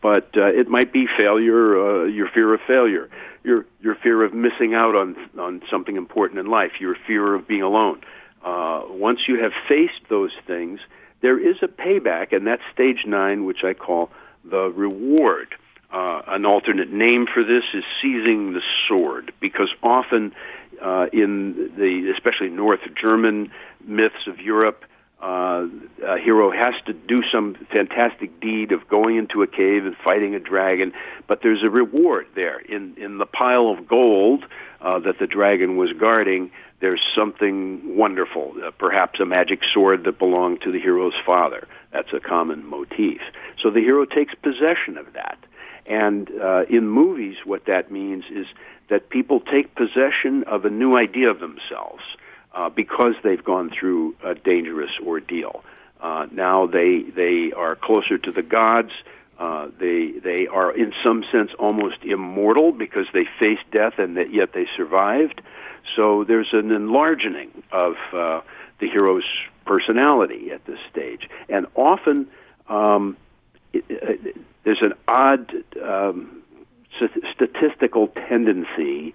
[0.00, 3.08] But uh, it might be failure, uh, your fear of failure
[3.44, 7.46] your your fear of missing out on on something important in life, your fear of
[7.46, 8.00] being alone.
[8.44, 10.80] Uh, once you have faced those things,
[11.20, 14.10] there is a payback, and that's stage nine, which I call
[14.44, 15.54] the reward.
[15.92, 20.32] Uh, an alternate name for this is seizing the sword, because often
[20.80, 23.50] uh, in the especially North German
[23.84, 24.84] myths of Europe,
[25.22, 25.66] uh,
[26.04, 30.34] a hero has to do some fantastic deed of going into a cave and fighting
[30.34, 30.92] a dragon,
[31.28, 34.44] but there's a reward there in in the pile of gold
[34.80, 36.50] uh, that the dragon was guarding.
[36.80, 41.68] There's something wonderful, uh, perhaps a magic sword that belonged to the hero's father.
[41.92, 43.20] That's a common motif.
[43.62, 45.38] So the hero takes possession of that.
[45.86, 48.46] And uh, in movies, what that means is
[48.88, 52.02] that people take possession of a new idea of themselves
[52.54, 55.64] uh, because they've gone through a dangerous ordeal.
[56.00, 58.90] Uh, now they they are closer to the gods.
[59.38, 64.32] Uh, they they are in some sense almost immortal because they faced death and that
[64.32, 65.40] yet they survived.
[65.96, 68.40] So there's an enlarging of uh,
[68.80, 69.24] the hero's
[69.64, 72.26] personality at this stage, and often
[72.68, 73.16] um,
[73.72, 76.42] it, it, there's an odd um,
[77.34, 79.14] statistical tendency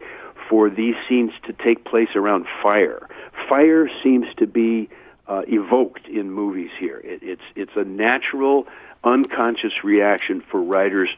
[0.50, 3.08] for these scenes to take place around fire.
[3.50, 4.90] Fire seems to be
[5.28, 7.02] uh, evoked in movies here.
[7.04, 8.68] It, it's it's a natural,
[9.04, 11.10] unconscious reaction for writers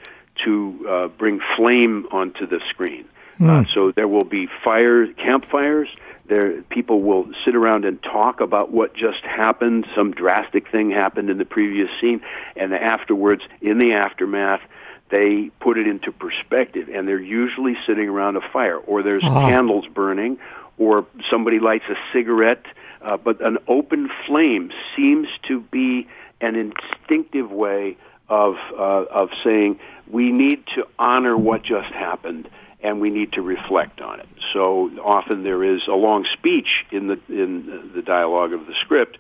[0.45, 3.05] to uh, bring flame onto the screen.
[3.39, 3.49] Mm.
[3.49, 5.89] Uh, so there will be fire campfires.
[6.25, 9.87] There, people will sit around and talk about what just happened.
[9.95, 12.21] Some drastic thing happened in the previous scene,
[12.55, 14.61] and afterwards, in the aftermath,
[15.09, 19.47] they put it into perspective and they're usually sitting around a fire or there's uh-huh.
[19.47, 20.37] candles burning
[20.77, 22.65] or somebody lights a cigarette
[23.01, 26.07] uh, but an open flame seems to be
[26.41, 32.49] an instinctive way of uh, of saying we need to honor what just happened
[32.81, 34.27] and we need to reflect on it.
[34.53, 39.17] So often there is a long speech in the in the dialogue of the script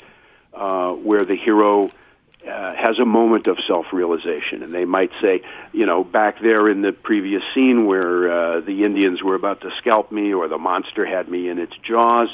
[0.53, 1.89] uh, where the hero
[2.47, 5.41] uh, has a moment of self-realization, and they might say,
[5.73, 9.71] you know, back there in the previous scene where uh, the Indians were about to
[9.77, 12.29] scalp me, or the monster had me in its jaws,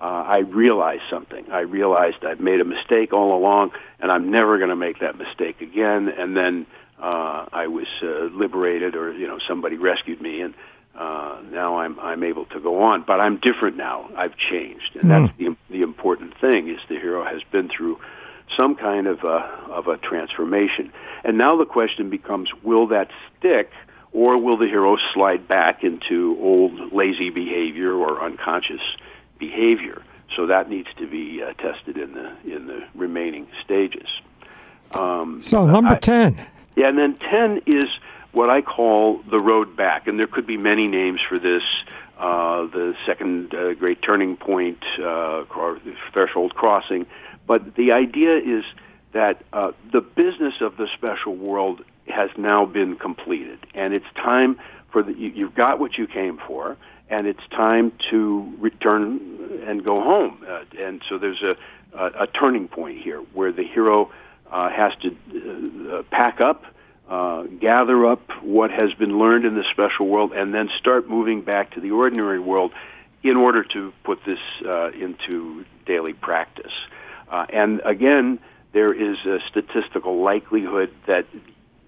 [0.00, 1.50] uh, I realized something.
[1.50, 5.18] I realized I'd made a mistake all along, and I'm never going to make that
[5.18, 6.08] mistake again.
[6.08, 6.66] And then
[7.00, 10.54] uh, I was uh, liberated, or you know, somebody rescued me, and
[10.94, 13.02] uh, now I'm I'm able to go on.
[13.02, 14.08] But I'm different now.
[14.16, 15.08] I've changed, and mm.
[15.08, 16.68] that's the the important thing.
[16.68, 17.98] Is the hero has been through
[18.56, 19.38] some kind of a,
[19.70, 20.92] of a transformation.
[21.24, 23.70] And now the question becomes, will that stick
[24.12, 28.80] or will the hero slide back into old lazy behavior or unconscious
[29.38, 30.02] behavior?
[30.34, 34.08] So that needs to be uh, tested in the in the remaining stages.
[34.92, 36.46] Um, so number I, ten.
[36.76, 37.88] Yeah, and then ten is
[38.32, 41.62] what I call the road back, and there could be many names for this.
[42.18, 45.44] Uh, the second uh, great turning point, uh,
[46.12, 47.06] threshold crossing.
[47.48, 48.64] But the idea is
[49.12, 54.60] that uh, the business of the special world has now been completed, and it's time
[54.92, 56.76] for the, you, you've got what you came for,
[57.08, 60.44] and it's time to return and go home.
[60.46, 61.56] Uh, and so there's a,
[61.98, 64.12] a, a turning point here where the hero
[64.52, 65.16] uh, has to
[65.90, 66.64] uh, pack up,
[67.08, 71.40] uh, gather up what has been learned in the special world, and then start moving
[71.40, 72.72] back to the ordinary world
[73.22, 76.72] in order to put this uh, into daily practice.
[77.30, 78.38] Uh, and again,
[78.72, 81.26] there is a statistical likelihood that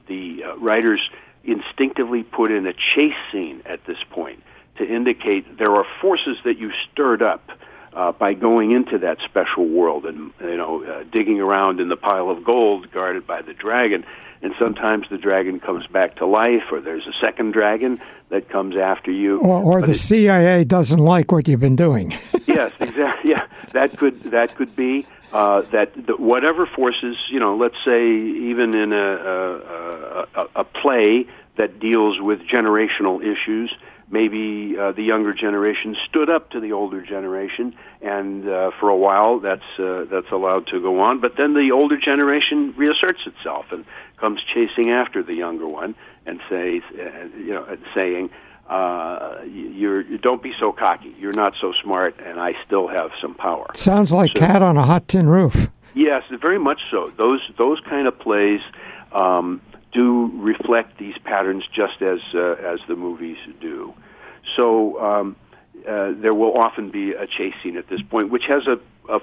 [0.07, 1.01] the uh, writers
[1.45, 4.43] instinctively put in a chase scene at this point
[4.77, 7.51] to indicate there are forces that you stirred up
[7.93, 11.97] uh, by going into that special world and you know uh, digging around in the
[11.97, 14.05] pile of gold guarded by the dragon.
[14.43, 18.01] And sometimes the dragon comes back to life or there's a second dragon
[18.31, 19.39] that comes after you.
[19.39, 22.15] Or, or the CIA doesn't like what you've been doing.
[22.47, 23.31] Yes exactly.
[23.31, 28.05] Yeah that could that could be uh, that the, whatever forces, you know, let's say
[28.09, 33.73] even in a, a, a, a play that deals with generational issues,
[34.11, 38.97] maybe uh, the younger generation stood up to the older generation, and uh, for a
[38.97, 41.21] while that's uh, that's allowed to go on.
[41.21, 43.85] But then the older generation reasserts itself and
[44.19, 45.95] comes chasing after the younger one
[46.27, 48.31] and says, uh, you know, saying,
[48.71, 51.13] uh, you're you don't be so cocky.
[51.19, 53.67] You're not so smart, and I still have some power.
[53.75, 55.69] Sounds like so, Cat on a Hot Tin Roof.
[55.93, 57.13] Yes, very much so.
[57.19, 58.61] Those those kind of plays
[59.13, 59.61] um,
[59.93, 63.93] do reflect these patterns just as uh, as the movies do.
[64.55, 65.37] So um,
[65.89, 68.79] uh, there will often be a chase scene at this point, which has a,
[69.13, 69.21] a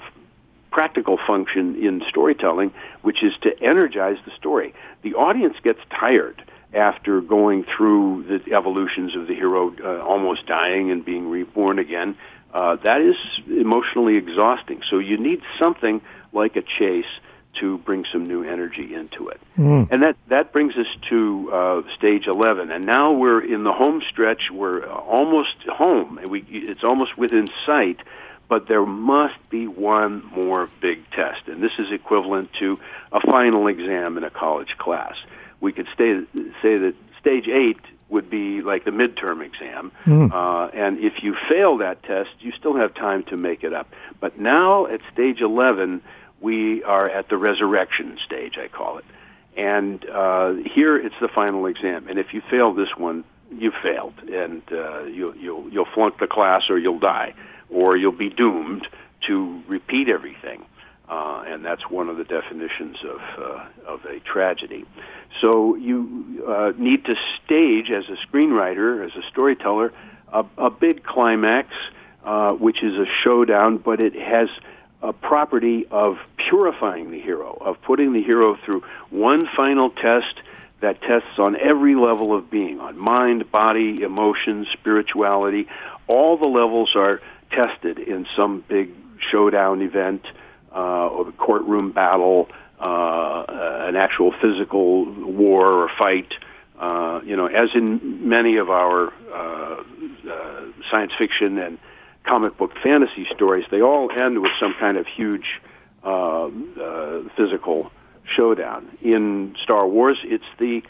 [0.72, 4.74] practical function in storytelling, which is to energize the story.
[5.04, 10.92] The audience gets tired after going through the evolutions of the hero uh, almost dying
[10.92, 12.18] and being reborn again,
[12.54, 13.16] uh, that is
[13.48, 14.82] emotionally exhausting.
[14.90, 16.02] So you need something
[16.34, 17.06] like a chase
[17.60, 19.40] to bring some new energy into it.
[19.58, 19.88] Mm.
[19.92, 22.72] And that, that brings us to uh, stage 11.
[22.72, 24.52] And now we're in the home stretch.
[24.52, 26.20] We're almost home.
[26.28, 28.00] We, it's almost within sight.
[28.50, 31.48] But there must be one more big test.
[31.48, 32.80] And this is equivalent to
[33.12, 35.16] a final exam in a college class
[35.62, 36.22] we could stay,
[36.62, 39.92] say that stage eight would be like the midterm exam.
[40.06, 40.32] Mm.
[40.32, 43.90] Uh, and if you fail that test, you still have time to make it up.
[44.22, 46.02] But now at stage 11,
[46.40, 49.06] we are at the resurrection stage, I call it.
[49.58, 52.08] And uh, here it's the final exam.
[52.08, 56.28] And if you fail this one, you failed, and uh, you, you'll you'll flunk the
[56.28, 57.34] class, or you'll die,
[57.70, 58.88] or you'll be doomed
[59.26, 60.66] to repeat everything
[61.10, 64.86] uh, and that's one of the definitions of uh, of a tragedy.
[65.40, 69.94] So you uh, need to stage as a screenwriter, as a storyteller,
[70.32, 71.70] a, a big climax,
[72.24, 74.50] uh, which is a showdown, but it has
[75.02, 76.18] a property of
[76.50, 80.42] purifying the hero, of putting the hero through one final test
[80.82, 85.68] that tests on every level of being, on mind, body, emotions, spirituality.
[86.08, 90.26] All the levels are tested in some big showdown event
[90.78, 92.48] uh, or a courtroom battle,
[92.80, 93.44] uh,
[93.90, 95.06] an actual physical
[95.44, 96.32] war or fight.
[96.80, 99.84] Uh, you know, as in many of our uh,
[100.30, 100.62] uh,
[100.92, 101.80] science fiction and
[102.24, 105.48] comic book fantasy stories, they all end with some kind of huge
[106.04, 106.50] uh, uh,
[107.36, 107.92] physical
[108.36, 108.82] showdown.
[109.02, 110.84] In Star Wars, it's the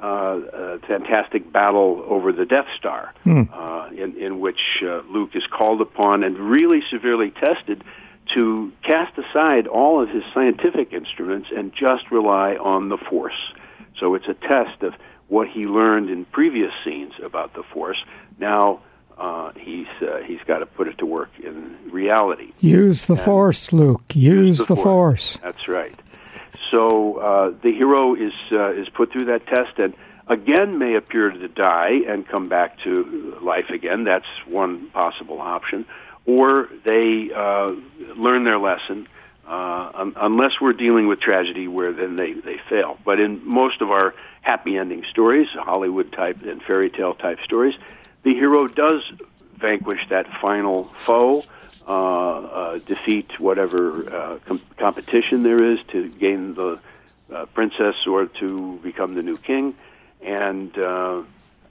[0.00, 3.42] uh, uh, fantastic battle over the Death Star, Hmm.
[3.52, 7.82] uh, in, in which uh, Luke is called upon and really severely tested
[8.34, 13.52] to cast aside all of his scientific instruments and just rely on the Force.
[13.98, 14.94] So it's a test of
[15.28, 18.02] what he learned in previous scenes about the Force.
[18.38, 18.80] Now
[19.18, 22.52] uh, he's uh, he's got to put it to work in reality.
[22.60, 24.04] Use the Force, Luke.
[24.14, 25.38] Use the, the Force.
[25.42, 25.98] That's right.
[26.70, 29.94] So uh, the hero is uh, is put through that test and
[30.28, 34.04] again may appear to die and come back to life again.
[34.04, 35.84] That's one possible option.
[36.26, 37.72] Or they uh,
[38.16, 39.08] learn their lesson.
[39.46, 42.96] Uh, un- unless we're dealing with tragedy, where then they, they fail.
[43.04, 47.74] But in most of our happy ending stories, Hollywood type and fairy tale type stories,
[48.22, 49.02] the hero does
[49.56, 51.44] vanquish that final foe,
[51.86, 56.78] uh, uh, defeat whatever uh, com- competition there is to gain the
[57.32, 59.74] uh, princess or to become the new king,
[60.20, 61.22] and uh,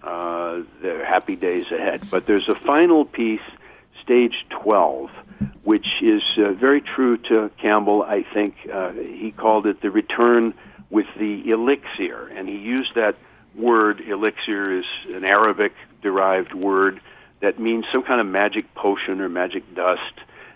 [0.03, 2.09] uh, there are happy days ahead.
[2.09, 3.41] But there's a final piece,
[4.03, 5.09] stage 12,
[5.63, 8.55] which is uh, very true to Campbell, I think.
[8.71, 10.53] Uh, he called it the return
[10.89, 13.15] with the elixir, and he used that
[13.55, 17.01] word, elixir is an Arabic derived word
[17.41, 20.13] that means some kind of magic potion or magic dust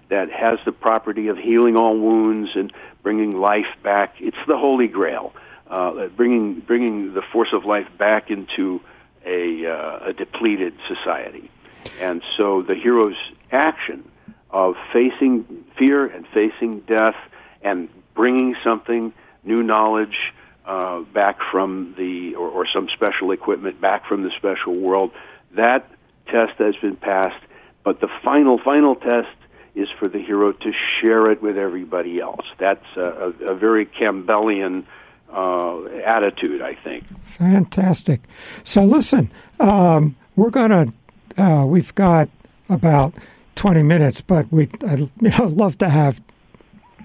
[0.09, 2.71] that has the property of healing all wounds and
[3.03, 4.15] bringing life back.
[4.19, 5.33] It's the Holy Grail,
[5.67, 8.81] uh, bringing bringing the force of life back into
[9.25, 11.49] a, uh, a depleted society.
[11.99, 13.15] And so the hero's
[13.51, 14.09] action
[14.49, 17.15] of facing fear and facing death
[17.61, 19.13] and bringing something,
[19.43, 20.33] new knowledge,
[20.65, 25.11] uh, back from the, or, or some special equipment back from the special world,
[25.55, 25.89] that
[26.27, 27.43] test has been passed.
[27.83, 29.35] But the final, final test
[29.75, 32.45] is for the hero to share it with everybody else.
[32.57, 33.01] That's a,
[33.41, 34.85] a, a very Campbellian
[35.31, 37.05] uh, attitude, I think.
[37.23, 38.21] Fantastic.
[38.63, 40.93] So listen, um, we're gonna.
[41.37, 42.29] Uh, we've got
[42.69, 43.13] about
[43.55, 46.21] twenty minutes, but we I'd you know, love to have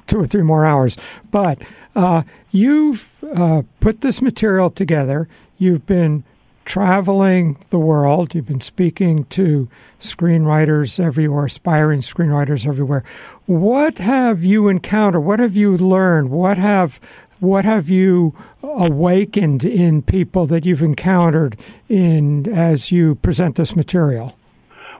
[0.06, 0.96] two or three more hours.
[1.30, 1.60] But
[1.94, 5.28] uh, you've uh, put this material together.
[5.58, 6.24] You've been
[6.64, 8.34] traveling the world.
[8.34, 9.68] You've been speaking to
[10.00, 13.02] screenwriters everywhere, aspiring screenwriters everywhere.
[13.46, 15.20] What have you encountered?
[15.20, 16.30] What have you learned?
[16.30, 17.00] What have
[17.40, 24.36] what have you awakened in people that you've encountered in as you present this material?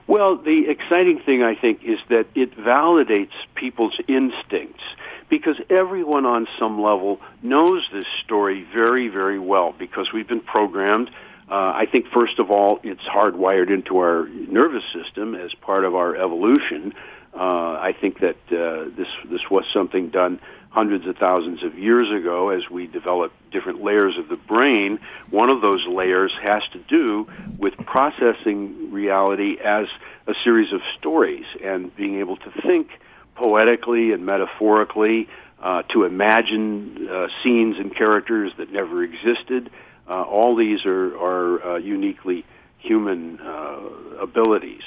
[0.07, 4.83] Well, the exciting thing I think is that it validates people's instincts
[5.29, 11.09] because everyone on some level knows this story very, very well because we've been programmed.
[11.49, 15.95] Uh, I think first of all, it's hardwired into our nervous system as part of
[15.95, 16.93] our evolution.
[17.33, 22.09] Uh, I think that uh, this this was something done hundreds of thousands of years
[22.09, 24.99] ago as we developed different layers of the brain.
[25.29, 29.87] One of those layers has to do with processing reality as
[30.27, 32.87] a series of stories and being able to think
[33.35, 35.27] poetically and metaphorically,
[35.61, 39.69] uh, to imagine uh, scenes and characters that never existed.
[40.09, 42.45] Uh, all these are, are uh, uniquely
[42.79, 43.79] human uh,
[44.19, 44.83] abilities.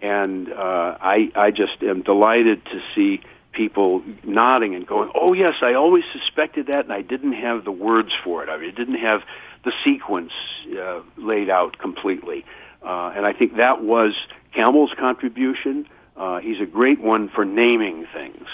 [0.00, 3.20] And uh, I, I just am delighted to see
[3.52, 7.72] people nodding and going, "Oh yes, I always suspected that, and I didn't have the
[7.72, 8.48] words for it.
[8.48, 9.22] I mean, didn't have
[9.64, 10.32] the sequence
[10.78, 12.44] uh, laid out completely."
[12.82, 14.14] Uh, and I think that was
[14.54, 15.86] Campbell's contribution.
[16.16, 18.46] Uh, he's a great one for naming things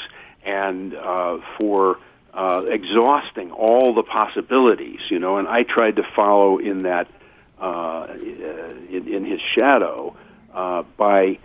[0.45, 1.99] and uh, for
[2.33, 5.39] uh, exhausting all the possibilities, you know.
[5.39, 7.09] And I tried to follow in that
[7.61, 10.17] uh, in, in his shadow
[10.53, 11.39] uh, by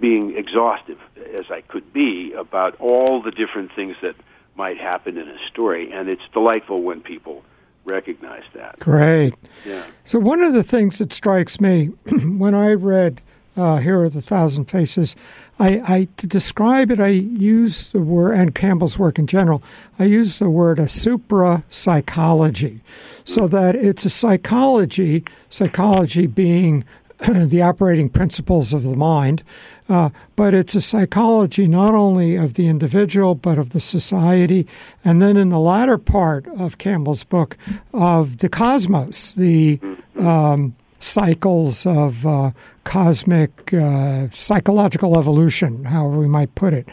[0.00, 0.98] being exhaustive
[1.34, 4.16] as I could be about all the different things that
[4.56, 7.42] might happen in a story, and it's delightful when people
[7.84, 8.78] recognize that.
[8.78, 9.34] Great.
[9.66, 9.82] Yeah.
[10.04, 11.86] So one of the things that strikes me
[12.38, 13.20] when I read
[13.56, 15.16] uh, "Hero with a Thousand Faces,"
[15.58, 19.62] I, I to describe it, I use the word and Campbell's work in general.
[19.98, 22.80] I use the word a supra psychology,
[23.24, 25.24] so that it's a psychology.
[25.50, 26.84] Psychology being
[27.28, 29.42] the operating principles of the mind,
[29.88, 34.66] uh, but it's a psychology not only of the individual but of the society,
[35.04, 37.56] and then in the latter part of Campbell's book
[37.92, 39.78] of the cosmos, the
[40.18, 42.50] um, cycles of uh,
[42.84, 46.88] cosmic uh, psychological evolution, however we might put it,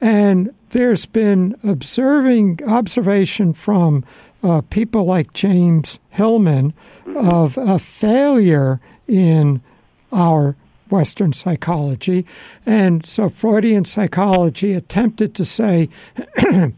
[0.00, 4.04] and there's been observing observation from
[4.42, 6.74] uh, people like James Hillman
[7.14, 9.60] of a failure in
[10.12, 10.56] our
[10.90, 12.26] Western psychology.
[12.66, 15.88] And so Freudian psychology attempted to say,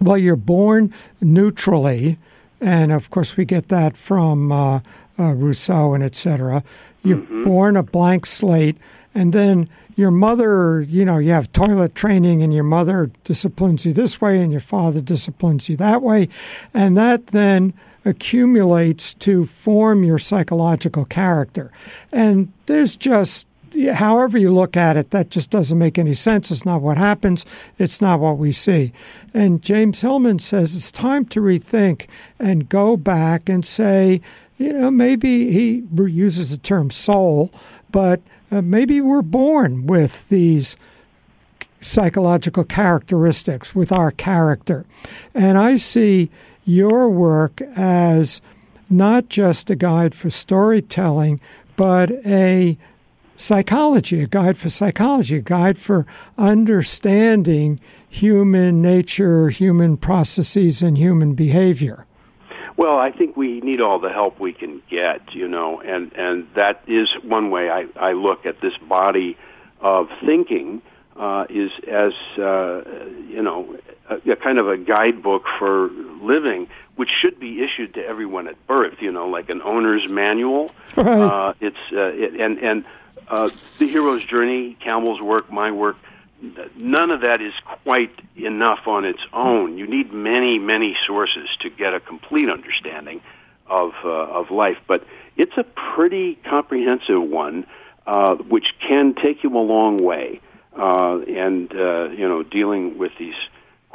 [0.00, 2.18] well, you're born neutrally.
[2.60, 4.80] And of course, we get that from uh,
[5.18, 6.64] uh, Rousseau and etc.
[7.02, 7.42] You're mm-hmm.
[7.42, 8.76] born a blank slate,
[9.14, 13.92] and then your mother, you know, you have toilet training, and your mother disciplines you
[13.92, 16.28] this way, and your father disciplines you that way,
[16.74, 17.72] and that then
[18.08, 21.70] accumulates to form your psychological character.
[22.10, 23.46] And there's just,
[23.92, 26.50] however you look at it, that just doesn't make any sense.
[26.50, 27.44] It's not what happens,
[27.78, 28.92] it's not what we see.
[29.34, 32.06] And James Hillman says it's time to rethink
[32.38, 34.22] and go back and say,
[34.56, 37.52] you know, maybe he uses the term soul,
[37.92, 40.76] but uh, maybe we're born with these
[41.80, 44.84] psychological characteristics, with our character.
[45.34, 46.30] And I see
[46.68, 48.40] your work as
[48.90, 51.40] not just a guide for storytelling,
[51.76, 52.76] but a
[53.36, 56.06] psychology, a guide for psychology, a guide for
[56.36, 62.06] understanding human nature, human processes, and human behavior.
[62.76, 66.46] Well, I think we need all the help we can get, you know, and and
[66.54, 69.36] that is one way I, I look at this body
[69.80, 70.82] of thinking
[71.16, 72.82] uh, is as uh,
[73.28, 73.76] you know
[74.08, 75.90] a, a kind of a guidebook for
[76.22, 80.72] living, which should be issued to everyone at birth, you know, like an owner's manual.
[80.96, 81.06] Right.
[81.06, 82.84] Uh, it's uh, it, and and
[83.28, 85.96] uh, the hero's journey, Campbell's work, my work
[86.76, 87.52] none of that is
[87.82, 89.76] quite enough on its own.
[89.76, 93.20] You need many, many sources to get a complete understanding
[93.66, 94.78] of uh, of life.
[94.86, 95.04] But
[95.36, 97.66] it's a pretty comprehensive one,
[98.06, 100.40] uh, which can take you a long way.
[100.76, 103.34] Uh, and uh, you know, dealing with these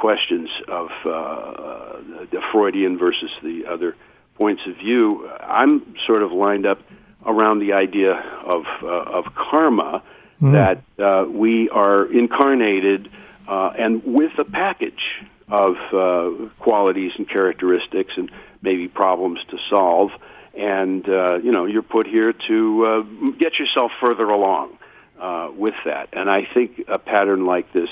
[0.04, 3.96] questions of uh, the Freudian versus the other
[4.34, 6.78] points of view, I'm sort of lined up
[7.24, 10.02] around the idea of uh, of karma
[10.42, 10.52] mm.
[10.52, 13.08] that uh, we are incarnated
[13.48, 15.04] uh, and with a package
[15.48, 18.30] of uh, qualities and characteristics and
[18.60, 20.10] maybe problems to solve.
[20.52, 24.76] And, uh, you know, you're put here to uh, get yourself further along
[25.18, 26.10] uh, with that.
[26.12, 27.88] And I think a pattern like this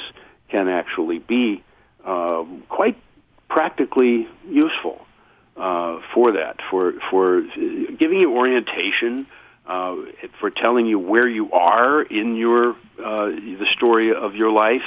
[0.50, 1.64] can actually be
[2.04, 2.96] uh, quite
[3.48, 5.04] practically useful
[5.56, 7.42] uh, for that, for, for
[7.98, 9.26] giving you orientation,
[9.66, 9.96] uh,
[10.40, 14.82] for telling you where you are in your uh, the story of your life.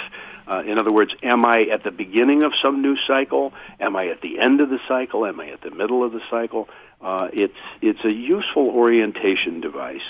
[0.48, 3.54] Uh, in other words, am I at the beginning of some new cycle?
[3.80, 5.26] Am I at the end of the cycle?
[5.26, 6.68] Am I at the middle of the cycle?
[7.02, 10.06] Uh, it's it's a useful orientation device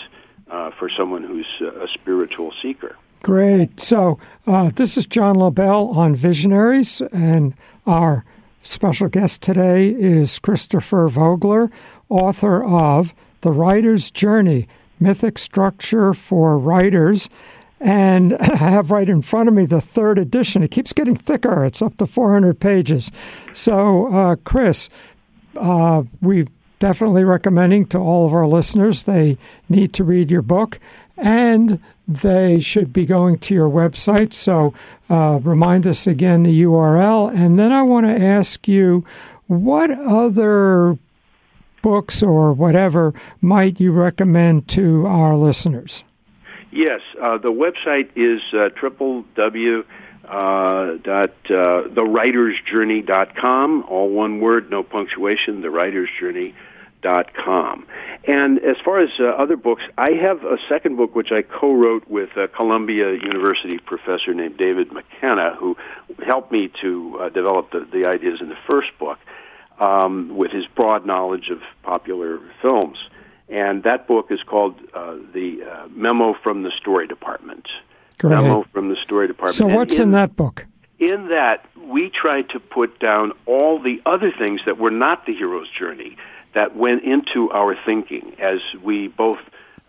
[0.49, 2.95] uh, for someone who's a spiritual seeker.
[3.26, 3.82] Great.
[3.82, 7.55] So uh, this is John Lobell on Visionaries, and
[7.88, 8.23] our
[8.61, 11.71] special guest today is Christopher Vogler,
[12.07, 14.67] author of the Writer's Journey
[14.99, 17.28] Mythic Structure for Writers.
[17.80, 20.61] And I have right in front of me the third edition.
[20.61, 23.09] It keeps getting thicker, it's up to 400 pages.
[23.53, 24.88] So, uh, Chris,
[25.55, 26.47] uh, we
[26.78, 30.80] definitely recommending to all of our listeners they need to read your book
[31.17, 34.33] and they should be going to your website.
[34.33, 34.73] So,
[35.09, 37.35] uh, remind us again the URL.
[37.35, 39.03] And then I want to ask you
[39.47, 40.97] what other
[41.85, 46.03] books or whatever might you recommend to our listeners?
[46.71, 48.69] Yes, uh, the website is uh.
[50.27, 51.83] Uh, dot, uh,
[53.83, 56.55] all one word, no punctuation, thewritersjourney.com.
[58.27, 62.07] And as far as uh, other books, I have a second book which I co-wrote
[62.09, 65.77] with a Columbia University professor named David McKenna, who
[66.25, 69.19] helped me to uh, develop the, the ideas in the first book
[69.79, 72.97] um, with his broad knowledge of popular films.
[73.47, 77.67] And that book is called uh, the uh, Memo from the Story Department.
[78.23, 79.55] Memo from the Story Department.
[79.55, 80.65] So, what's in, in that book?
[80.97, 85.35] In that, we tried to put down all the other things that were not the
[85.35, 86.17] hero's journey
[86.55, 89.37] that went into our thinking as we both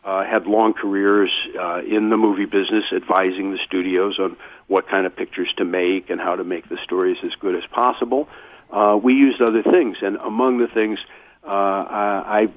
[0.04, 4.36] uh, had long careers uh, in the movie business, advising the studios on
[4.68, 7.64] what kind of pictures to make and how to make the stories as good as
[7.70, 8.28] possible
[8.70, 10.98] uh, we used other things, and among the things
[11.44, 12.48] uh, I,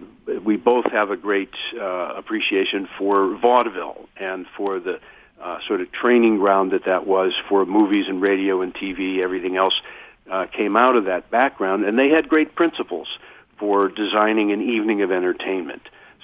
[0.44, 5.00] we both have a great uh, appreciation for vaudeville and for the
[5.42, 9.20] uh, sort of training ground that that was for movies and radio and TV.
[9.20, 9.76] Everything else
[10.30, 13.08] uh, came out of that background, and they had great principles
[13.60, 15.82] for designing an evening of entertainment.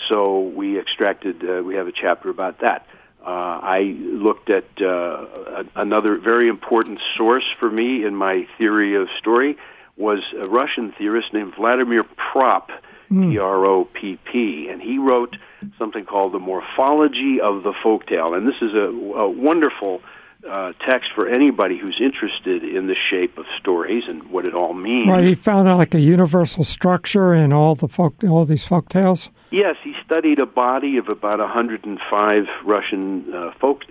[0.08, 1.44] So we extracted.
[1.48, 2.88] Uh, we have a chapter about that.
[3.26, 9.08] Uh, I looked at uh, another very important source for me in my theory of
[9.18, 9.58] story
[9.98, 12.70] was a Russian theorist named Vladimir Propp,
[13.10, 13.32] mm.
[13.32, 15.38] P-R-O-P-P, and he wrote
[15.80, 20.02] something called the Morphology of the Folktale, and this is a, a wonderful
[20.50, 24.74] uh, text for anybody who's interested in the shape of stories and what it all
[24.74, 25.10] means.
[25.10, 28.90] Right, he found out like a universal structure in all the folk, all these folk
[28.90, 29.30] tales.
[29.52, 33.84] Yes, he studied a body of about 105 Russian uh, folk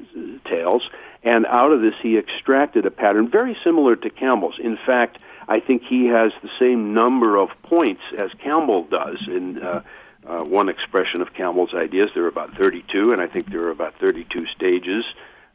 [0.44, 0.88] tales,
[1.22, 4.58] and out of this he extracted a pattern very similar to Campbell's.
[4.58, 9.62] In fact, I think he has the same number of points as Campbell does in.
[9.62, 9.82] Uh,
[10.26, 12.08] uh, one expression of Campbell's ideas.
[12.14, 15.04] There are about 32, and I think there are about 32 stages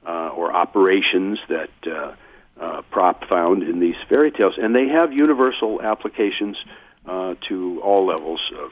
[0.06, 2.14] uh, or operations that uh,
[2.60, 6.58] uh, Propp found in these fairy tales, and they have universal applications
[7.06, 8.72] uh, to all levels of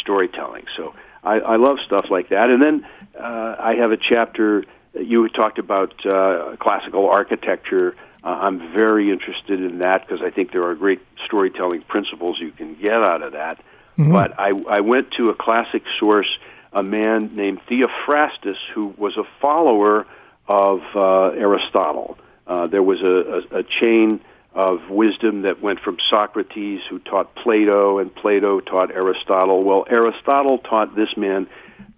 [0.00, 0.64] storytelling.
[0.76, 2.50] So I, I love stuff like that.
[2.50, 2.86] And then
[3.18, 4.64] uh, I have a chapter.
[4.94, 7.96] You talked about uh, classical architecture.
[8.22, 12.50] Uh, I'm very interested in that because I think there are great storytelling principles you
[12.50, 13.58] can get out of that.
[13.98, 14.12] Mm-hmm.
[14.12, 16.28] But I, I went to a classic source,
[16.72, 20.06] a man named Theophrastus, who was a follower
[20.48, 22.18] of uh, Aristotle.
[22.46, 24.20] Uh, there was a, a, a chain
[24.54, 29.62] of wisdom that went from Socrates, who taught Plato, and Plato taught Aristotle.
[29.62, 31.46] Well, Aristotle taught this man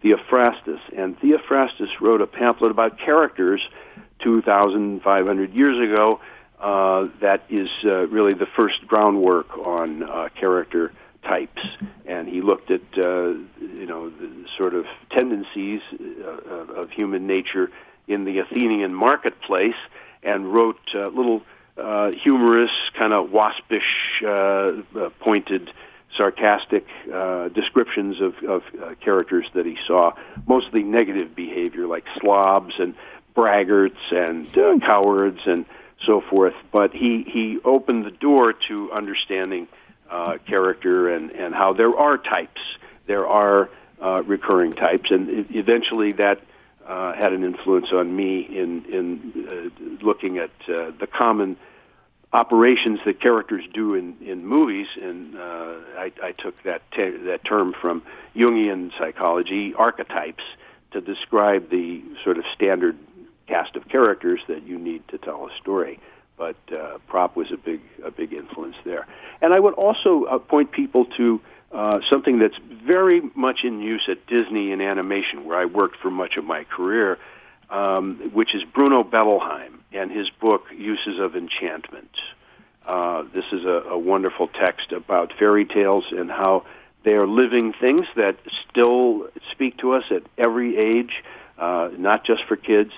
[0.03, 3.61] Theophrastus, and Theophrastus wrote a pamphlet about characters
[4.23, 6.21] 2,500 years ago.
[6.59, 10.93] Uh, that is uh, really the first groundwork on uh, character
[11.23, 11.63] types,
[12.05, 13.29] and he looked at uh,
[13.61, 17.71] you know the sort of tendencies uh, of human nature
[18.09, 19.77] in the Athenian marketplace
[20.23, 21.43] and wrote uh, little
[21.77, 24.29] uh, humorous, kind of waspish, uh,
[24.99, 25.71] uh, pointed,
[26.17, 30.13] sarcastic uh, descriptions of, of uh, characters that he saw,
[30.47, 32.95] mostly negative behavior like slobs and
[33.35, 34.79] braggarts and uh, hmm.
[34.79, 35.65] cowards and
[36.05, 36.55] so forth.
[36.73, 39.69] But he, he opened the door to understanding
[40.11, 42.61] uh, character and, and how there are types.
[43.07, 43.71] There are
[44.03, 46.41] uh, recurring types, and eventually that
[46.87, 51.57] uh, had an influence on me in in uh, looking at uh, the common
[52.33, 54.87] operations that characters do in in movies.
[55.01, 58.03] And uh, I, I took that te- that term from
[58.35, 60.45] Jungian psychology, archetypes,
[60.93, 62.97] to describe the sort of standard
[63.47, 65.99] cast of characters that you need to tell a story.
[66.37, 69.07] But uh, Propp was a big a big influence there.
[69.43, 71.41] And I would also uh, point people to
[71.73, 76.11] uh, something that's very much in use at Disney in animation, where I worked for
[76.11, 77.19] much of my career,
[77.69, 82.11] um, which is Bruno Bettelheim and his book Uses of Enchantment.
[82.87, 86.65] Uh, this is a, a wonderful text about fairy tales and how
[87.05, 88.37] they are living things that
[88.69, 91.23] still speak to us at every age,
[91.59, 92.93] uh, not just for kids.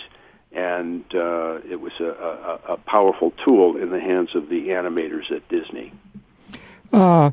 [0.51, 5.31] And uh, it was a, a, a powerful tool in the hands of the animators
[5.31, 5.93] at Disney.
[6.93, 7.31] Uh,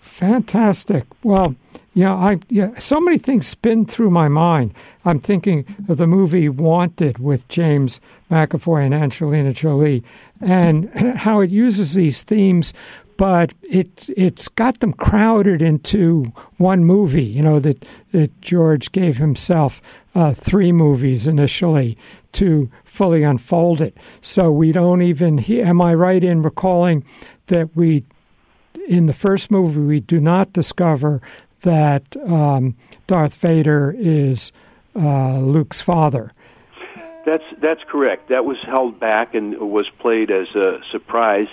[0.00, 1.04] Fantastic.
[1.22, 1.54] Well,
[1.96, 4.74] yeah, I yeah, so many things spin through my mind.
[5.06, 10.04] I'm thinking of the movie Wanted with James McAvoy and Angelina Jolie,
[10.40, 12.74] and how it uses these themes,
[13.16, 17.24] but it it's got them crowded into one movie.
[17.24, 19.80] You know that, that George gave himself
[20.14, 21.96] uh, three movies initially
[22.32, 23.96] to fully unfold it.
[24.20, 25.38] So we don't even.
[25.38, 27.04] Am I right in recalling
[27.46, 28.04] that we
[28.86, 31.20] in the first movie, we do not discover
[31.62, 32.76] that um,
[33.06, 34.52] Darth Vader is
[34.94, 36.32] uh, Luke's father.
[37.24, 38.28] That's that's correct.
[38.28, 41.48] That was held back and was played as a surprise.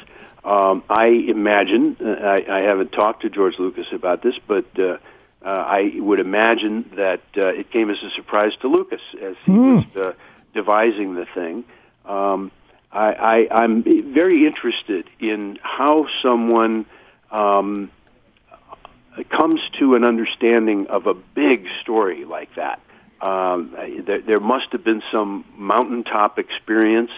[0.45, 4.97] Um, I imagine I, I haven't talked to George Lucas about this, but uh,
[5.43, 9.51] uh, I would imagine that uh, it came as a surprise to Lucas as he
[9.51, 9.75] mm.
[9.77, 10.13] was uh,
[10.53, 11.63] devising the thing.
[12.05, 12.51] Um,
[12.91, 16.85] I, I, I'm very interested in how someone
[17.33, 17.91] um,
[19.17, 22.79] it comes to an understanding of a big story like that.
[23.21, 23.75] Um,
[24.05, 27.11] there, there must have been some mountaintop experience,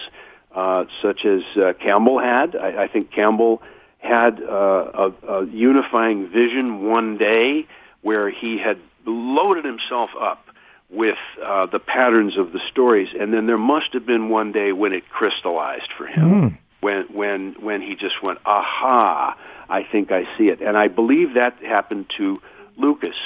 [0.54, 2.56] uh, such as uh, Campbell had.
[2.56, 3.62] I, I think Campbell
[3.98, 7.66] had uh, a, a unifying vision one day
[8.02, 10.46] where he had loaded himself up
[10.88, 14.72] with uh, the patterns of the stories, and then there must have been one day
[14.72, 16.30] when it crystallized for him.
[16.30, 16.58] Mm.
[16.80, 19.36] when when when he just went, aha,
[19.68, 22.40] I think I see it, and I believe that happened to
[22.76, 23.16] Lucas,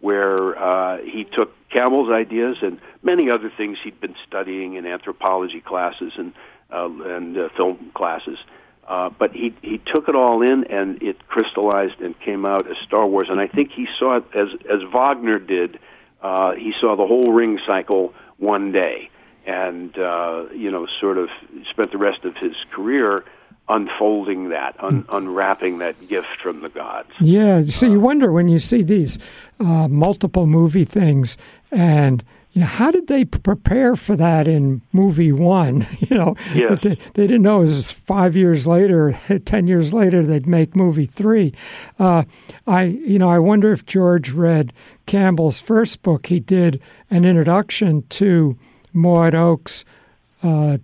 [0.00, 5.60] where uh, he took Campbell's ideas and many other things he'd been studying in anthropology
[5.60, 6.32] classes and
[6.72, 8.38] uh, and uh, film classes.
[8.88, 12.76] Uh, but he he took it all in and it crystallized and came out as
[12.78, 13.28] Star Wars.
[13.30, 15.78] And I think he saw it as as Wagner did.
[16.22, 19.10] Uh, he saw the whole ring cycle one day,
[19.46, 21.28] and uh, you know, sort of
[21.70, 23.24] spent the rest of his career
[23.70, 27.10] unfolding that, un- unwrapping that gift from the gods.
[27.20, 27.62] Yeah.
[27.62, 29.18] So you wonder when you see these
[29.60, 31.38] uh, multiple movie things,
[31.70, 35.86] and you know, how did they prepare for that in movie one?
[36.10, 36.80] You know, yes.
[36.82, 39.12] they, they, didn't know it was five years later,
[39.44, 41.54] ten years later, they'd make movie three.
[42.00, 42.24] Uh,
[42.66, 44.72] I, you know, I wonder if George read
[45.06, 46.26] Campbell's first book.
[46.26, 48.58] He did an introduction to
[48.92, 49.84] Maud Oakes'
[50.42, 50.78] uh,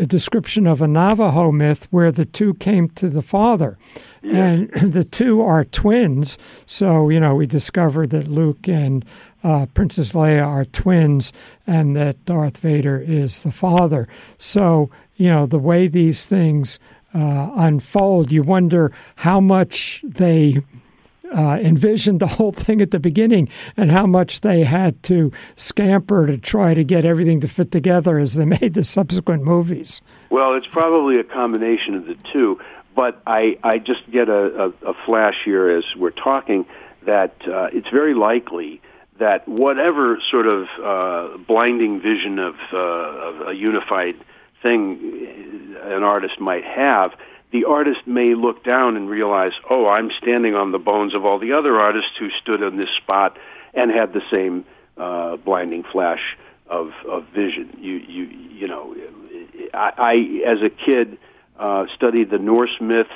[0.00, 3.76] a description of a Navajo myth where the two came to the father.
[4.22, 4.34] Yes.
[4.34, 6.38] And the two are twins.
[6.64, 9.04] So, you know, we discovered that Luke and
[9.44, 11.34] uh, Princess Leia are twins
[11.66, 14.08] and that Darth Vader is the father.
[14.38, 16.78] So, you know, the way these things
[17.12, 20.62] uh, unfold, you wonder how much they
[21.34, 26.26] uh, envisioned the whole thing at the beginning and how much they had to scamper
[26.26, 30.02] to try to get everything to fit together as they made the subsequent movies.
[30.30, 32.60] Well, it's probably a combination of the two,
[32.94, 36.66] but I, I just get a, a, a flash here as we're talking
[37.06, 38.80] that uh, it's very likely
[39.18, 44.16] that whatever sort of uh, blinding vision of, uh, of a unified
[44.62, 47.12] thing an artist might have,
[47.52, 51.38] the artist may look down and realize, oh, I'm standing on the bones of all
[51.38, 53.36] the other artists who stood in this spot
[53.74, 54.64] and had the same
[54.96, 56.36] uh, blinding flash
[56.66, 57.76] of, of vision.
[57.78, 58.94] You, you, you know,
[59.74, 61.18] I, I as a kid
[61.58, 63.10] uh, studied the Norse myths,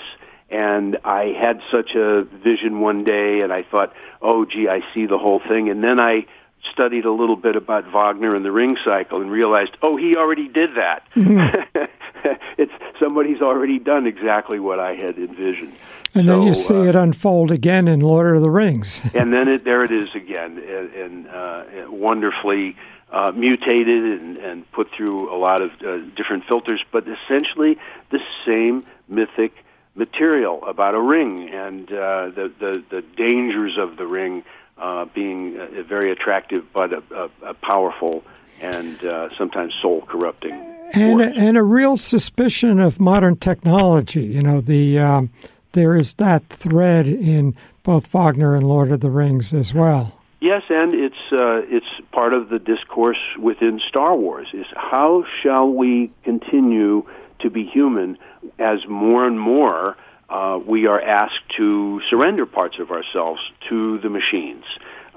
[0.50, 5.06] and I had such a vision one day, and I thought, oh, gee, I see
[5.06, 6.26] the whole thing, and then I
[6.72, 10.48] studied a little bit about Wagner and the Ring Cycle and realized, oh, he already
[10.48, 11.04] did that.
[11.14, 11.84] Mm-hmm.
[12.58, 15.74] it's somebody's already done exactly what I had envisioned.
[16.14, 19.02] And so, then you see uh, it unfold again in Lord of the Rings.
[19.14, 22.76] and then it, there it is again, and, and uh, wonderfully
[23.10, 27.78] uh, mutated and, and put through a lot of uh, different filters, but essentially
[28.10, 29.52] the same mythic
[29.94, 34.42] material about a ring and uh, the, the the dangers of the ring
[34.78, 38.24] uh, being uh, very attractive but a, a, a powerful
[38.60, 40.52] and uh, sometimes soul corrupting.
[40.92, 44.22] And a, and a real suspicion of modern technology.
[44.22, 45.30] You know, the um,
[45.72, 50.20] there is that thread in both Wagner and Lord of the Rings as well.
[50.40, 54.48] Yes, and it's uh, it's part of the discourse within Star Wars.
[54.52, 57.06] Is how shall we continue
[57.40, 58.18] to be human
[58.58, 59.96] as more and more
[60.28, 64.64] uh, we are asked to surrender parts of ourselves to the machines,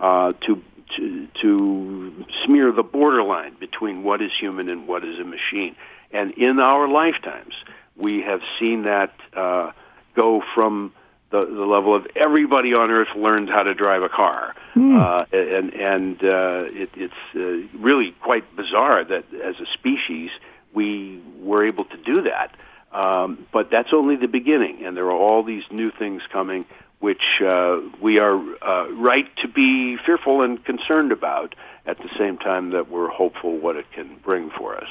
[0.01, 0.61] uh, to,
[0.95, 5.75] to to smear the borderline between what is human and what is a machine.
[6.11, 7.53] And in our lifetimes,
[7.95, 9.71] we have seen that uh,
[10.15, 10.93] go from
[11.29, 14.97] the, the level of everybody on Earth learned how to drive a car, Hmm.
[14.97, 20.29] uh, and and uh, it, it's uh, really quite bizarre that as a species
[20.73, 22.55] we were able to do that.
[22.91, 26.65] Um, but that's only the beginning, and there are all these new things coming,
[26.99, 31.55] which uh, we are uh, right to be fearful and concerned about.
[31.85, 34.89] At the same time that we're hopeful what it can bring for us.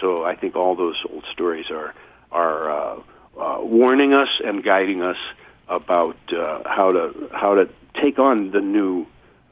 [0.00, 1.94] So I think all those old stories are
[2.32, 3.00] are uh,
[3.38, 5.18] uh, warning us and guiding us
[5.68, 9.06] about uh, how to how to take on the new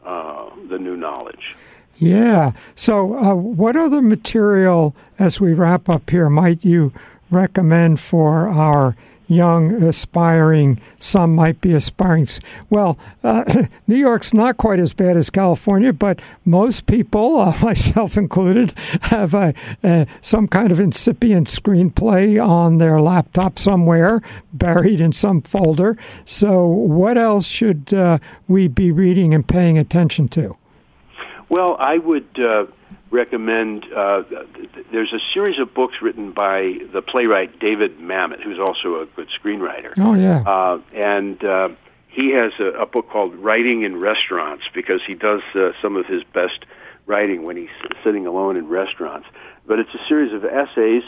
[0.04, 1.56] uh, the new knowledge.
[1.96, 2.52] Yeah.
[2.76, 6.92] So, what other material, as we wrap up here, might you
[7.30, 12.26] recommend for our young aspiring some might be aspiring
[12.70, 13.44] well uh,
[13.86, 18.72] new york's not quite as bad as california but most people uh, myself included
[19.02, 19.54] have a,
[20.22, 24.20] some kind of incipient screenplay on their laptop somewhere
[24.52, 25.96] buried in some folder.
[26.24, 30.56] So what else should uh, we be reading and paying attention to?
[31.48, 32.66] Well i would uh,
[33.10, 34.22] recommend uh,
[34.92, 39.28] there's a series of books written by the playwright David Mamet, who's also a good
[39.28, 39.92] screenwriter.
[39.98, 41.68] Oh yeah, uh, and uh,
[42.08, 46.06] he has a, a book called Writing in Restaurants because he does uh, some of
[46.06, 46.64] his best
[47.06, 47.68] writing when he's
[48.04, 49.26] sitting alone in restaurants.
[49.66, 51.02] But it's a series of essays,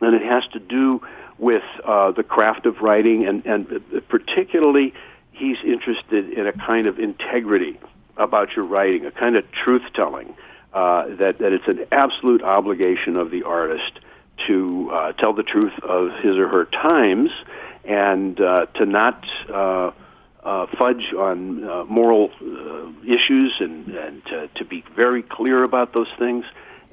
[0.00, 1.02] and it has to do
[1.38, 4.92] with uh, the craft of writing, and, and particularly
[5.32, 7.78] he's interested in a kind of integrity
[8.16, 10.34] about your writing, a kind of truth telling
[10.78, 13.98] uh, that that it's an absolute obligation of the artist
[14.46, 17.30] to uh, tell the truth of his or her times
[17.84, 19.90] and uh, to not uh,
[20.44, 25.92] uh, fudge on uh, moral uh, issues and, and to, to be very clear about
[25.94, 26.44] those things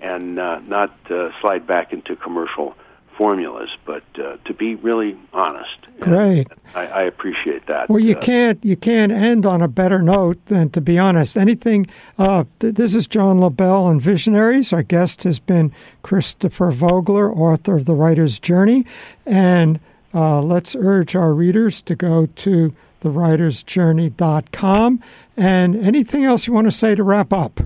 [0.01, 2.75] and uh, not uh, slide back into commercial
[3.17, 5.75] formulas, but uh, to be really honest.
[5.99, 6.47] Great.
[6.73, 7.89] I, I, appreciate that.
[7.89, 11.37] Well, you uh, can't you can't end on a better note than to be honest.
[11.37, 11.87] Anything.
[12.17, 14.73] Uh, th- this is John Lobell and Visionaries.
[14.73, 15.71] Our guest has been
[16.03, 18.85] Christopher Vogler, author of The Writer's Journey,
[19.25, 19.79] and
[20.13, 25.03] uh, let's urge our readers to go to thewritersjourney.com.
[25.37, 27.59] And anything else you want to say to wrap up?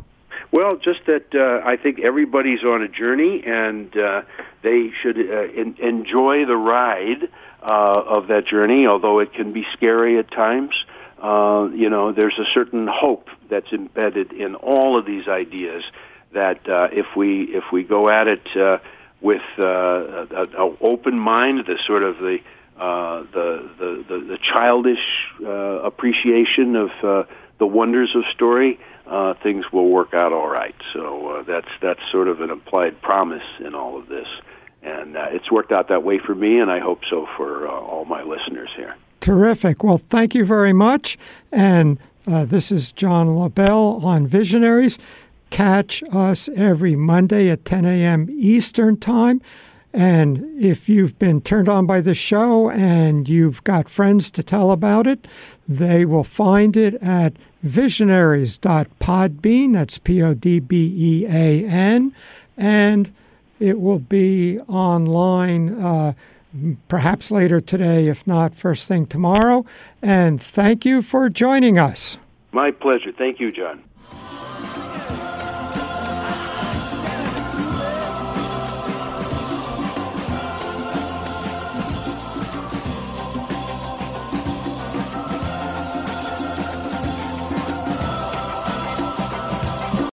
[0.52, 4.24] Well, just that uh, I think everybody's on a journey, and uh,
[4.64, 7.30] they should uh, in, enjoy the ride
[7.62, 10.74] uh, of that journey, although it can be scary at times.
[11.22, 15.84] Uh, you know, there's a certain hope that's embedded in all of these ideas
[16.34, 18.78] that uh, if we if we go at it uh,
[19.22, 22.39] with uh, an open mind, the sort of the
[22.80, 25.04] uh, the, the, the childish
[25.43, 27.24] uh, appreciation of uh,
[27.60, 30.76] the wonders of story, uh, things will work out all right.
[30.93, 34.28] So uh, that's that's sort of an implied promise in all of this,
[34.82, 37.72] and uh, it's worked out that way for me, and I hope so for uh,
[37.72, 38.95] all my listeners here.
[39.20, 39.84] Terrific.
[39.84, 41.18] Well, thank you very much.
[41.51, 44.97] And uh, this is John Lobell on Visionaries.
[45.49, 48.28] Catch us every Monday at 10 a.m.
[48.30, 49.41] Eastern Time.
[49.91, 54.72] And if you've been turned on by the show and you've got friends to tell
[54.72, 55.28] about it,
[55.68, 57.34] they will find it at
[57.64, 59.74] visionaries.podbean.
[59.74, 62.14] That's P O D B E A N.
[62.57, 63.14] And
[63.60, 66.14] it will be online uh,
[66.88, 69.66] perhaps later today, if not first thing tomorrow.
[70.01, 72.18] And thank you for joining us.
[72.51, 73.12] My pleasure.
[73.12, 73.84] Thank you, John.